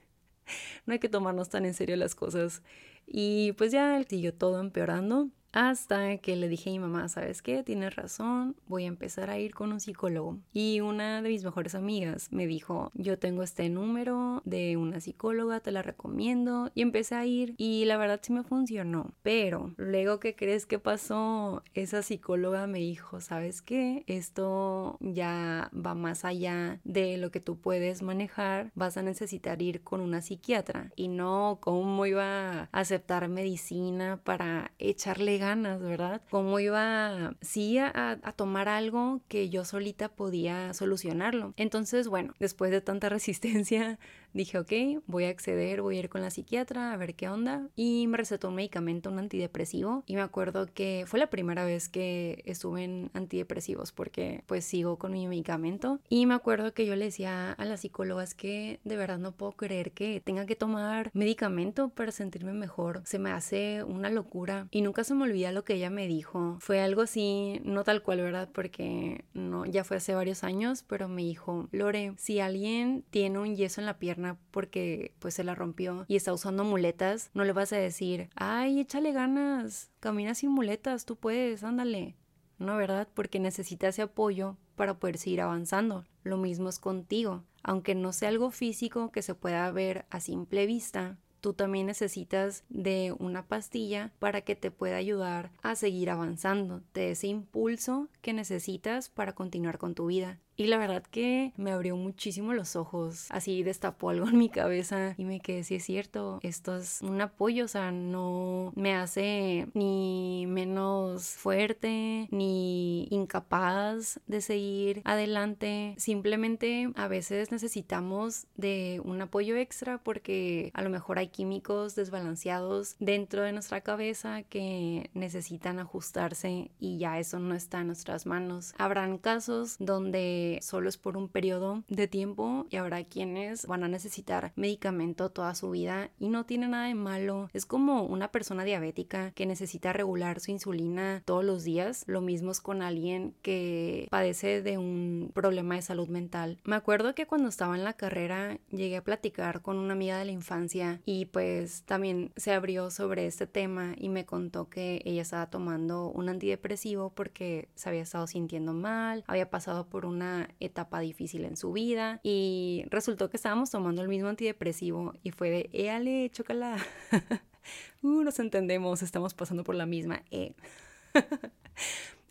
no 0.87 0.95
hay 0.95 0.99
que 0.99 1.11
tomarnos 1.11 1.51
tan 1.51 1.67
en 1.67 1.75
serio 1.75 1.97
las 1.97 2.15
cosas. 2.15 2.63
Y 3.07 3.53
pues 3.53 3.73
ya 3.73 4.03
siguió 4.09 4.33
todo 4.35 4.61
empeorando. 4.61 5.29
Hasta 5.53 6.17
que 6.17 6.35
le 6.35 6.49
dije 6.49 6.71
a 6.71 6.73
mi 6.73 6.79
mamá, 6.79 7.09
¿sabes 7.09 7.43
qué? 7.43 7.63
Tienes 7.63 7.95
razón, 7.95 8.57
voy 8.69 8.85
a 8.85 8.89
empezar 8.89 9.29
a 9.29 9.39
ir 9.39 9.55
con 9.55 9.71
un 9.71 9.81
psicólogo. 9.81 10.39
Y 10.55 10.81
una 10.81 11.21
de 11.21 11.29
mis 11.29 11.45
mejores 11.45 11.75
amigas 11.75 12.29
me 12.31 12.47
dijo, 12.47 12.91
yo 12.95 13.19
tengo 13.19 13.43
este 13.43 13.69
número 13.69 14.41
de 14.47 14.79
una 14.79 15.01
psicóloga, 15.01 15.61
te 15.61 15.71
la 15.71 15.83
recomiendo. 15.83 16.71
Y 16.75 16.81
empecé 16.81 17.17
a 17.17 17.27
ir 17.27 17.55
y 17.59 17.85
la 17.85 17.99
verdad 17.99 18.21
sí 18.23 18.33
me 18.33 18.45
funcionó. 18.45 19.13
Pero 19.23 19.75
luego 19.77 20.21
que 20.21 20.35
crees 20.35 20.65
que 20.65 20.79
pasó, 20.79 21.63
esa 21.75 22.03
psicóloga 22.03 22.67
me 22.67 22.79
dijo, 22.79 23.21
¿sabes 23.21 23.61
qué? 23.61 24.05
Esto 24.07 24.97
ya 25.01 25.71
va 25.75 25.95
más 25.95 26.25
allá 26.25 26.81
de 26.85 27.19
lo 27.19 27.31
que 27.31 27.41
tú 27.41 27.59
puedes 27.59 28.01
manejar. 28.01 28.71
Vas 28.75 28.97
a 28.97 29.03
necesitar 29.03 29.61
ir 29.61 29.83
con 29.83 30.01
una 30.01 30.23
psiquiatra. 30.23 30.91
Y 30.97 31.09
no, 31.09 31.59
¿cómo 31.61 32.07
iba 32.07 32.63
a 32.63 32.69
aceptar 32.73 33.29
medicina 33.29 34.19
para 34.25 34.73
echarle 34.79 35.42
ganas, 35.43 35.81
¿verdad? 35.81 36.23
Cómo 36.31 36.61
iba, 36.61 37.35
sí, 37.41 37.79
a, 37.79 38.17
tomar 38.37 38.69
algo 38.69 39.21
que 39.29 39.51
yo 39.51 39.65
solita 39.65 40.09
podía 40.09 40.73
solucionarlo. 40.73 41.53
Entonces, 41.57 42.07
bueno, 42.07 42.33
después 42.39 42.71
de 42.71 42.81
tanta 42.81 43.09
resistencia, 43.19 43.99
dije, 44.33 44.59
ok, 44.59 45.03
voy 45.07 45.25
a 45.25 45.29
acceder, 45.29 45.83
voy 45.83 45.97
a 45.97 46.01
ir 46.01 46.09
con 46.09 46.23
la 46.23 46.31
psiquiatra 46.31 46.93
a 46.93 46.97
ver 46.97 47.15
qué 47.15 47.29
onda. 47.29 47.69
Y 47.77 48.07
me 48.07 48.17
recetó 48.17 48.49
un 48.49 48.57
medicamento, 48.57 49.11
un 49.11 49.19
antidepresivo. 49.19 50.05
Y 50.07 50.17
me 50.17 50.23
acuerdo 50.23 50.67
que 50.73 51.05
fue 51.07 51.19
la 51.19 51.31
primera 51.31 51.65
vez 51.65 51.89
que 51.89 52.43
estuve 52.47 52.85
en 52.85 53.11
antidepresivos 53.15 53.93
porque 53.93 54.45
pues 54.47 54.65
sigo 54.65 54.99
con 54.99 55.13
mi 55.13 55.27
medicamento. 55.27 56.01
Y 56.09 56.27
me 56.27 56.35
acuerdo 56.35 56.75
que 56.75 56.87
yo 56.87 56.97
le 56.97 57.07
decía 57.07 57.53
a 57.53 57.65
las 57.65 57.81
psicólogas 57.81 58.35
que 58.35 58.81
de 58.85 58.97
verdad 58.97 59.19
no 59.19 59.33
puedo 59.33 59.53
creer 59.53 59.93
que 59.93 60.21
tenga 60.21 60.47
que 60.47 60.57
tomar 60.57 61.11
medicamento 61.15 61.91
para 61.91 62.13
sentirme 62.13 62.53
mejor. 62.53 63.03
Se 63.05 63.19
me 63.19 63.31
hace 63.31 63.83
una 63.85 64.11
locura. 64.11 64.69
Y 64.71 64.83
nunca 64.83 65.05
se 65.05 65.15
me 65.15 65.25
olvida 65.25 65.53
lo 65.53 65.65
que 65.65 65.75
ella 65.75 65.91
me 65.91 66.07
dijo. 66.07 66.57
Fue 66.61 66.81
algo 66.81 67.03
así, 67.03 67.61
no 67.65 67.85
tal 67.85 68.03
cual, 68.03 68.21
¿verdad? 68.21 68.49
Porque 68.53 69.25
no, 69.35 69.67
ya 69.67 69.85
fue 69.85 69.97
hace 69.97 70.15
varios 70.15 70.45
años, 70.45 70.85
pero 70.87 71.09
me 71.09 71.23
dijo, 71.23 71.69
Lore, 71.73 72.15
si 72.17 72.41
alguien 72.41 73.05
tiene 73.11 73.39
un 73.39 73.57
yeso 73.57 73.81
en 73.81 73.87
la 73.87 73.99
pierna, 73.99 74.22
porque 74.51 75.15
pues 75.19 75.35
se 75.35 75.45
la 75.45 75.55
rompió 75.55 76.05
y 76.09 76.17
está 76.17 76.33
usando 76.33 76.65
muletas, 76.65 77.31
no 77.35 77.45
le 77.45 77.53
vas 77.53 77.73
a 77.73 77.77
decir, 77.77 78.29
ay, 78.35 78.81
échale 78.81 79.13
ganas, 79.13 79.91
camina 80.01 80.35
sin 80.35 80.51
muletas, 80.51 81.05
tú 81.05 81.17
puedes, 81.17 81.63
ándale. 81.65 82.17
No, 82.59 82.77
¿verdad? 82.77 83.09
Porque 83.13 83.41
necesita 83.41 83.89
ese 83.89 84.03
apoyo 84.03 84.57
para 84.77 84.99
poder 84.99 85.19
seguir 85.19 85.41
avanzando. 85.41 86.05
Lo 86.23 86.37
mismo 86.37 86.69
es 86.69 86.79
contigo. 86.79 87.43
Aunque 87.65 87.95
no 87.95 88.13
sea 88.13 88.29
algo 88.29 88.51
físico 88.51 89.11
que 89.11 89.23
se 89.23 89.35
pueda 89.35 89.71
ver 89.73 90.07
a 90.11 90.21
simple 90.21 90.67
vista, 90.67 91.19
tú 91.43 91.55
también 91.55 91.87
necesitas 91.87 92.65
de 92.69 93.15
una 93.19 93.47
pastilla 93.47 94.13
para 94.21 94.43
que 94.43 94.55
te 94.55 94.71
pueda 94.71 94.97
ayudar 94.97 95.51
a 95.63 95.75
seguir 95.75 96.09
avanzando, 96.09 96.83
de 96.95 97.11
ese 97.11 97.27
impulso 97.27 98.09
que 98.23 98.33
necesitas 98.33 99.11
para 99.11 99.35
continuar 99.35 99.79
con 99.79 99.95
tu 99.95 100.07
vida. 100.07 100.39
Y 100.57 100.67
la 100.67 100.79
verdad 100.79 101.03
que 101.03 101.53
me 101.57 101.73
abrió 101.73 101.97
muchísimo 101.97 102.53
los 102.53 102.77
ojos, 102.77 103.27
así 103.31 103.63
destapó 103.63 104.11
algo 104.11 104.29
en 104.29 104.39
mi 104.39 104.49
cabeza 104.49 105.15
y 105.17 105.25
me 105.25 105.41
quedé, 105.41 105.65
si 105.65 105.77
es 105.77 105.85
cierto, 105.85 106.41
esto 106.43 106.77
es 106.77 107.01
un 107.03 107.21
apoyo, 107.21 107.65
o 107.65 107.69
sea, 107.69 107.91
no 107.91 108.73
me 108.77 108.95
hace 108.95 109.69
ni 109.75 110.45
menos 110.47 111.31
fuerte 111.31 112.29
ni 112.31 113.09
incapaz 113.11 114.21
de 114.27 114.41
seguir 114.41 115.03
adelante. 115.05 115.95
Simplemente 115.97 116.91
a 116.97 117.09
veces 117.09 117.51
necesitamos 117.51 118.47
de 118.57 119.01
un 119.05 119.23
apoyo 119.23 119.57
extra 119.57 119.99
porque 119.99 120.71
a 120.75 120.83
lo 120.83 120.91
mejor 120.91 121.19
hay 121.19 121.29
químicos 121.29 121.95
desbalanceados 121.95 122.97
dentro 122.99 123.43
de 123.43 123.53
nuestra 123.53 123.81
cabeza 123.81 124.43
que 124.43 125.11
necesitan 125.15 125.79
ajustarse 125.79 126.71
y 126.79 126.99
ya 126.99 127.19
eso 127.19 127.39
no 127.39 127.55
está 127.55 127.81
en 127.81 127.87
nuestras 127.89 128.27
manos. 128.27 128.75
Habrán 128.79 129.19
casos 129.19 129.77
donde 129.79 130.42
solo 130.63 130.89
es 130.89 130.97
por 130.97 131.17
un 131.17 131.29
periodo 131.29 131.85
de 131.89 132.09
tiempo 132.09 132.67
y 132.71 132.77
habrá 132.77 133.05
quienes 133.05 133.67
van 133.67 133.85
a 133.85 133.89
necesitar 133.89 134.53
medicamento 134.57 135.31
toda 135.31 135.55
su 135.55 135.71
vida 135.71 136.11
y 136.19 136.29
no 136.29 136.45
tiene 136.45 136.69
nada 136.69 136.87
de 136.87 136.95
malo. 136.95 137.49
Es 137.53 137.67
como 137.67 138.05
una 138.05 138.31
persona 138.31 138.65
diabética 138.65 139.33
que 139.33 139.47
necesita 139.47 139.93
regular 139.93 140.41
su 140.41 140.51
insulina 140.51 141.23
todos 141.25 141.45
los 141.45 141.65
días. 141.65 142.05
Lo 142.07 142.21
mismo 142.21 142.51
es 142.51 142.61
con 142.61 142.83
alguien 142.83 143.35
que 143.43 144.09
padece 144.11 144.63
de 144.63 144.79
un 144.79 145.31
problema 145.35 145.77
de 145.77 145.83
salud 145.83 146.09
mental. 146.09 146.59
Me 146.65 146.77
acuerdo 146.77 147.15
que 147.15 147.27
cuando 147.27 147.49
estaba 147.49 147.77
en 147.77 147.85
la 147.85 147.95
carrera 147.95 148.59
llegué 148.71 148.97
a 148.97 149.05
platicar 149.05 149.63
con 149.63 149.77
una 149.79 149.93
amiga 149.93 150.19
de 150.19 150.25
la 150.25 150.33
infancia 150.33 151.01
y 151.05 151.27
pues 151.27 151.83
también 151.85 152.33
se 152.37 152.53
abrió 152.53 152.91
sobre 152.91 153.27
este 153.27 153.47
tema 153.47 153.95
y 153.97 154.09
me 154.09 154.25
contó 154.25 154.69
que 154.69 155.03
ella 155.05 155.23
estaba 155.23 155.51
tomando 155.51 156.11
un 156.11 156.29
antidepresivo 156.29 157.11
porque 157.11 157.69
se 157.75 157.89
había 157.89 158.03
estado 158.03 158.27
sintiendo 158.27 158.73
mal, 158.73 159.25
había 159.27 159.51
pasado 159.51 159.87
por 159.87 160.07
una 160.07 160.32
etapa 160.61 161.01
difícil 161.01 161.45
en 161.45 161.57
su 161.57 161.73
vida 161.73 162.21
y 162.23 162.85
resultó 162.89 163.31
que 163.31 163.37
estábamos 163.37 163.71
tomando 163.71 164.03
el 164.03 164.09
mismo 164.09 164.29
antidepresivo 164.29 165.15
y 165.23 165.31
fue 165.31 165.51
de, 165.51 165.71
éale, 165.73 166.31
chócala. 166.31 166.77
uh, 168.03 168.23
nos 168.23 168.39
entendemos, 168.39 169.03
estamos 169.03 169.35
pasando 169.35 169.65
por 169.65 169.75
la 169.75 169.87
misma. 169.87 170.23
Eh. 170.31 170.55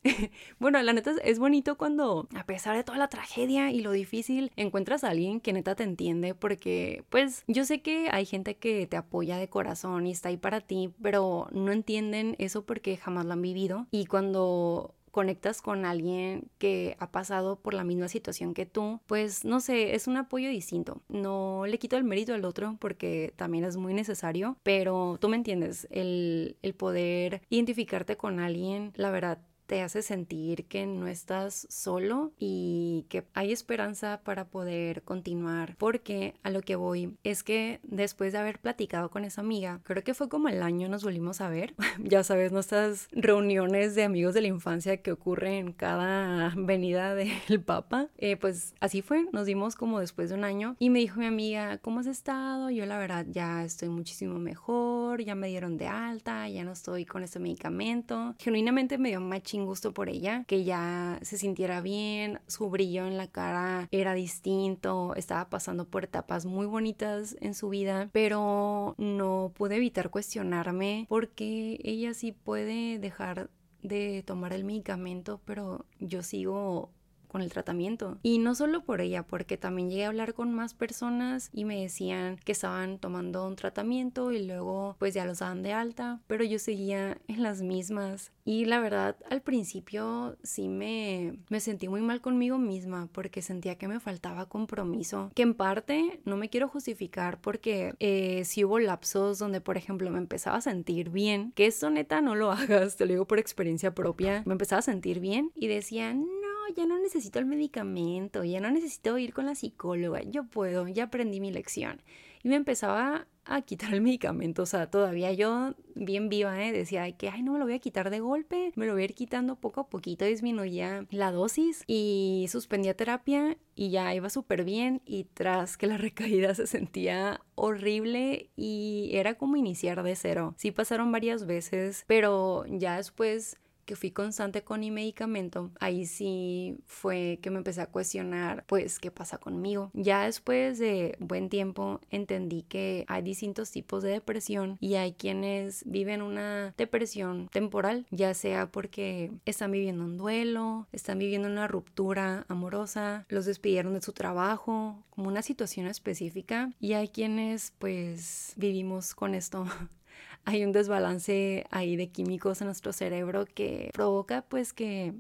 bueno, 0.60 0.82
la 0.82 0.94
neta 0.94 1.14
es 1.24 1.40
bonito 1.40 1.78
cuando, 1.78 2.28
a 2.36 2.46
pesar 2.46 2.76
de 2.76 2.84
toda 2.84 2.98
la 2.98 3.08
tragedia 3.08 3.72
y 3.72 3.82
lo 3.82 3.92
difícil, 3.92 4.52
encuentras 4.56 5.04
a 5.04 5.10
alguien 5.10 5.40
que 5.40 5.54
neta 5.54 5.76
te 5.76 5.84
entiende 5.84 6.34
porque, 6.34 7.04
pues, 7.10 7.44
yo 7.48 7.66
sé 7.66 7.82
que 7.82 8.10
hay 8.12 8.26
gente 8.26 8.56
que 8.56 8.88
te 8.88 8.98
apoya 8.98 9.38
de 9.38 9.50
corazón 9.50 10.08
y 10.08 10.12
está 10.12 10.30
ahí 10.30 10.38
para 10.38 10.62
ti, 10.62 10.94
pero 11.02 11.48
no 11.52 11.72
entienden 11.72 12.36
eso 12.40 12.66
porque 12.66 12.98
jamás 12.98 13.26
lo 13.26 13.34
han 13.34 13.42
vivido. 13.42 13.88
Y 13.92 14.06
cuando 14.06 14.96
conectas 15.12 15.62
con 15.62 15.86
alguien 15.86 16.50
que 16.58 16.96
ha 17.00 17.12
pasado 17.12 17.58
por 17.58 17.74
la 17.74 17.84
misma 17.84 18.08
situación 18.08 18.54
que 18.54 18.66
tú, 18.66 19.02
pues 19.08 19.46
no 19.46 19.60
sé, 19.60 19.96
es 19.96 20.08
un 20.08 20.18
apoyo 20.18 20.50
distinto. 20.50 21.02
No 21.10 21.66
le 21.68 21.78
quito 21.80 21.98
el 21.98 22.04
mérito 22.04 22.34
al 22.34 22.46
otro 22.46 22.78
porque 22.80 23.34
también 23.36 23.64
es 23.66 23.78
muy 23.78 23.94
necesario, 23.94 24.58
pero 24.64 25.18
tú 25.20 25.30
me 25.30 25.38
entiendes, 25.38 25.88
el, 25.92 26.58
el 26.62 26.74
poder 26.74 27.42
identificarte 27.50 28.18
con 28.18 28.40
alguien, 28.40 28.94
la 28.96 29.12
verdad, 29.12 29.40
te 29.72 29.82
hace 29.82 30.02
sentir 30.02 30.66
que 30.66 30.86
no 30.86 31.08
estás 31.08 31.66
solo 31.70 32.34
y 32.38 33.06
que 33.08 33.24
hay 33.34 33.54
esperanza 33.54 34.20
para 34.22 34.50
poder 34.50 35.02
continuar. 35.04 35.78
Porque 35.78 36.34
a 36.44 36.50
lo 36.50 36.60
que 36.60 36.76
voy 36.76 37.16
es 37.24 37.42
que 37.42 37.80
después 37.84 38.34
de 38.34 38.40
haber 38.40 38.60
platicado 38.60 39.10
con 39.10 39.24
esa 39.24 39.40
amiga, 39.40 39.80
creo 39.86 40.04
que 40.04 40.14
fue 40.14 40.28
como 40.28 40.50
el 40.50 40.62
año 40.62 40.90
nos 40.90 41.06
volvimos 41.06 41.40
a 41.40 41.48
ver. 41.48 41.74
ya 42.04 42.22
sabes, 42.26 42.52
nuestras 42.52 43.08
reuniones 43.14 43.96
de 43.96 44.04
amigos 44.04 44.34
de 44.34 44.42
la 44.42 44.50
infancia 44.50 44.98
que 44.98 45.14
ocurren 45.14 45.72
cada 45.72 46.54
venida 46.58 47.16
del 47.16 47.64
Papa. 47.66 48.10
Eh, 48.18 48.36
pues 48.36 48.76
así 48.82 49.02
fue, 49.02 49.26
nos 49.32 49.46
dimos 49.46 49.78
como 49.78 50.02
después 50.02 50.32
de 50.32 50.36
un 50.36 50.44
año 50.44 50.76
y 50.80 50.90
me 50.90 51.00
dijo 51.00 51.22
mi 51.22 51.28
amiga, 51.28 51.78
¿cómo 51.78 52.02
has 52.02 52.08
estado? 52.08 52.72
Yo 52.72 52.86
la 52.86 52.98
verdad 52.98 53.26
ya 53.30 53.64
estoy 53.64 53.88
muchísimo 53.88 54.38
mejor, 54.38 55.24
ya 55.24 55.36
me 55.36 55.48
dieron 55.48 55.78
de 55.78 55.88
alta, 55.88 56.50
ya 56.50 56.66
no 56.66 56.74
estoy 56.74 57.06
con 57.06 57.24
este 57.24 57.40
medicamento. 57.40 58.36
Genuinamente 58.38 58.98
me 58.98 59.08
dio 59.08 59.22
gusto 59.66 59.94
por 59.94 60.10
ella, 60.10 60.44
que 60.48 60.64
ya 60.64 61.20
se 61.22 61.38
sintiera 61.38 61.82
bien, 61.82 62.40
su 62.48 62.70
brillo 62.70 63.08
en 63.08 63.18
la 63.18 63.28
cara 63.28 63.88
era 63.92 64.14
distinto, 64.14 65.14
estaba 65.16 65.50
pasando 65.50 65.86
por 65.86 66.04
etapas 66.04 66.46
muy 66.46 66.66
bonitas 66.66 67.36
en 67.42 67.54
su 67.54 67.70
vida, 67.70 68.10
pero 68.12 68.96
no 68.98 69.52
pude 69.56 69.76
evitar 69.76 70.10
cuestionarme 70.10 71.06
porque 71.10 71.80
ella 71.84 72.14
sí 72.14 72.32
puede 72.32 73.00
dejar 73.00 73.50
de 73.82 74.24
tomar 74.24 74.54
el 74.54 74.64
medicamento, 74.64 75.42
pero 75.46 75.86
yo 76.00 76.24
sigo 76.24 76.92
con 77.32 77.42
el 77.42 77.50
tratamiento. 77.50 78.18
Y 78.24 78.40
no 78.40 78.56
solo 78.56 78.84
por 78.84 79.00
ella, 79.00 79.24
porque 79.24 79.58
también 79.58 79.90
llegué 79.90 80.04
a 80.04 80.10
hablar 80.10 80.34
con 80.34 80.54
más 80.54 80.74
personas 80.74 81.50
y 81.54 81.64
me 81.64 81.82
decían 81.82 82.38
que 82.44 82.52
estaban 82.52 83.00
tomando 83.00 83.48
un 83.48 83.56
tratamiento 83.56 84.34
y 84.34 84.46
luego 84.46 84.98
pues 85.00 85.14
ya 85.14 85.26
los 85.26 85.40
daban 85.40 85.64
de 85.64 85.72
alta, 85.72 86.20
pero 86.28 86.44
yo 86.44 86.60
seguía 86.60 87.18
en 87.28 87.42
las 87.42 87.62
mismas. 87.62 88.34
Y 88.44 88.66
la 88.66 88.82
verdad, 88.82 89.16
al 89.30 89.42
principio 89.42 90.36
sí 90.44 90.68
me, 90.68 91.38
me 91.50 91.62
sentí 91.62 91.88
muy 91.88 92.02
mal 92.02 92.20
conmigo 92.20 92.58
misma 92.58 93.08
porque 93.14 93.42
sentía 93.42 93.78
que 93.78 93.88
me 93.88 94.02
faltaba 94.02 94.50
compromiso, 94.50 95.32
que 95.34 95.44
en 95.44 95.54
parte 95.54 96.20
no 96.26 96.36
me 96.36 96.50
quiero 96.50 96.68
justificar 96.68 97.40
porque 97.40 97.94
eh, 98.00 98.44
si 98.44 98.66
hubo 98.66 98.80
lapsos 98.80 99.40
donde, 99.40 99.62
por 99.62 99.78
ejemplo, 99.78 100.10
me 100.10 100.18
empezaba 100.18 100.58
a 100.58 100.62
sentir 100.62 101.12
bien, 101.12 101.54
que 101.54 101.68
eso 101.68 101.90
neta 101.90 102.20
no 102.20 102.36
lo 102.36 102.52
hagas, 102.52 102.98
te 102.98 103.06
lo 103.06 103.14
digo 103.14 103.26
por 103.26 103.40
experiencia 103.40 103.94
propia, 103.94 104.44
me 104.46 104.54
empezaba 104.54 104.80
a 104.80 104.84
sentir 104.84 105.22
bien 105.22 105.52
y 105.56 105.68
decía, 105.68 106.14
no, 106.14 106.41
ya 106.76 106.86
no 106.86 107.00
necesito 107.00 107.40
el 107.40 107.46
medicamento, 107.46 108.44
ya 108.44 108.60
no 108.60 108.72
necesito 108.72 109.18
ir 109.18 109.34
con 109.34 109.46
la 109.46 109.56
psicóloga, 109.56 110.22
yo 110.24 110.46
puedo, 110.46 110.88
ya 110.88 111.06
aprendí 111.06 111.40
mi 111.40 111.52
lección. 111.52 112.02
Y 112.44 112.50
me 112.50 112.56
empezaba 112.56 113.28
a 113.46 113.62
quitar 113.62 113.94
el 113.94 114.02
medicamento, 114.02 114.64
o 114.64 114.66
sea, 114.66 114.90
todavía 114.90 115.34
yo 115.34 115.74
bien 115.96 116.30
viva, 116.30 116.64
¿eh? 116.64 116.72
decía 116.72 117.12
que, 117.18 117.30
ay, 117.30 117.42
no 117.42 117.54
me 117.54 117.60
lo 117.60 117.66
voy 117.66 117.74
a 117.74 117.80
quitar 117.80 118.10
de 118.10 118.20
golpe, 118.20 118.72
me 118.76 118.86
lo 118.86 118.94
voy 118.94 119.02
a 119.02 119.06
ir 119.06 119.16
quitando 119.16 119.56
poco 119.56 119.82
a 119.82 119.90
poquito, 119.90 120.26
disminuía 120.26 121.06
la 121.10 121.32
dosis 121.32 121.84
y 121.88 122.48
suspendía 122.50 122.96
terapia 122.96 123.58
y 123.76 123.90
ya 123.90 124.14
iba 124.14 124.30
súper 124.30 124.64
bien 124.64 125.02
y 125.06 125.26
tras 125.34 125.78
que 125.78 125.88
la 125.88 125.98
recaída 125.98 126.54
se 126.54 126.68
sentía 126.68 127.42
horrible 127.56 128.50
y 128.56 129.10
era 129.14 129.36
como 129.36 129.58
iniciar 129.58 130.04
de 130.04 130.16
cero. 130.16 130.54
Sí 130.58 130.72
pasaron 130.72 131.12
varias 131.12 131.46
veces, 131.46 132.06
pero 132.08 132.66
ya 132.68 132.98
después 132.98 133.58
que 133.86 133.96
fui 133.96 134.12
constante 134.12 134.64
con 134.64 134.80
mi 134.82 134.92
medicamento, 134.92 135.72
ahí 135.80 136.06
sí 136.06 136.78
fue 136.86 137.40
que 137.42 137.50
me 137.50 137.58
empecé 137.58 137.82
a 137.82 137.88
cuestionar, 137.88 138.64
pues, 138.68 139.00
¿qué 139.00 139.12
pasa 139.12 139.38
conmigo? 139.38 139.92
Ya 139.94 140.26
después 140.26 140.80
de 140.80 141.16
buen 141.20 141.50
tiempo 141.50 142.00
entendí 142.10 142.64
que 142.64 143.06
hay 143.08 143.22
distintos 143.22 143.72
tipos 143.72 144.04
de 144.04 144.12
depresión 144.12 144.78
y 144.80 144.96
hay 144.96 145.14
quienes 145.14 145.84
viven 145.86 146.22
una 146.22 146.74
depresión 146.78 147.50
temporal, 147.50 148.06
ya 148.12 148.34
sea 148.34 148.72
porque 148.72 149.32
están 149.46 149.72
viviendo 149.72 150.04
un 150.04 150.18
duelo, 150.18 150.88
están 150.92 151.20
viviendo 151.20 151.48
una 151.48 151.68
ruptura 151.68 152.46
amorosa, 152.48 153.26
los 153.30 153.46
despidieron 153.46 153.94
de 153.94 154.02
su 154.02 154.14
trabajo, 154.14 155.04
como 155.10 155.28
una 155.28 155.42
situación 155.42 155.88
específica 155.88 156.72
y 156.80 156.94
hay 156.94 157.10
quienes 157.10 157.74
pues 157.78 158.54
vivimos 158.56 159.14
con 159.14 159.36
esto 159.36 159.66
hay 160.46 160.64
un 160.64 160.72
desbalance 160.72 161.66
ahí 161.72 161.96
de 161.96 162.10
químicos 162.10 162.62
en 162.62 162.68
nuestro 162.68 162.94
cerebro 162.94 163.46
que 163.46 163.90
provoca 163.94 164.44
pues 164.44 164.74
que 164.74 165.14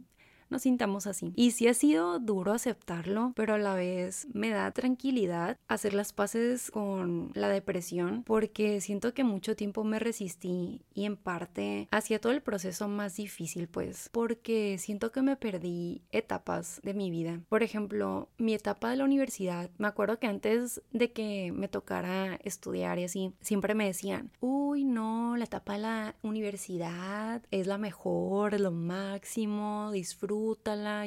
nos 0.51 0.63
sintamos 0.63 1.08
así. 1.08 1.34
Y 1.36 1.51
sí 1.51 1.67
ha 1.67 1.74
sido 1.74 2.20
duro 2.20 2.51
aceptarlo, 2.51 3.31
pero 3.36 3.55
a 3.55 3.58
la 3.58 3.74
vez 3.74 4.27
me 4.34 4.50
da 4.50 4.70
tranquilidad 4.72 5.58
hacer 5.67 5.93
las 5.93 6.12
paces 6.12 6.70
con 6.70 7.31
la 7.34 7.48
depresión 7.48 8.24
porque 8.24 8.81
siento 8.81 9.13
que 9.13 9.24
mucho 9.24 9.55
tiempo 9.55 9.84
me 9.84 9.98
resistí 9.98 10.81
y 10.93 11.05
en 11.05 11.15
parte 11.15 11.88
hacía 11.91 12.20
todo 12.20 12.34
el 12.34 12.41
proceso 12.41 12.88
más 12.88 13.15
difícil 13.15 13.67
pues 13.67 14.10
porque 14.12 14.77
siento 14.77 15.12
que 15.12 15.22
me 15.22 15.38
perdí 15.38 16.01
etapas 16.12 16.81
de 16.84 16.93
mi 16.93 17.10
vida. 17.10 17.39
Por 17.48 17.63
ejemplo, 17.63 18.27
mi 18.38 18.53
etapa 18.53 18.89
de 18.89 18.98
la 18.98 19.05
universidad, 19.05 19.70
me 19.77 19.88
acuerdo 19.88 20.20
que 20.20 20.27
antes 20.27 20.81
de 20.91 21.13
que 21.13 21.53
me 21.55 21.70
tocara 21.70 22.36
estudiar 22.43 23.00
y 23.00 23.05
así, 23.05 23.34
siempre 23.39 23.74
me 23.74 23.86
decían, 23.86 24.31
uy 24.41 24.84
no, 24.84 25.38
la 25.38 25.46
etapa 25.46 25.74
de 25.74 25.79
la 25.79 26.15
universidad 26.24 27.41
es 27.51 27.67
la 27.67 27.77
mejor, 27.77 28.60
lo 28.60 28.72
máximo, 28.72 29.91
disfruta 29.93 30.40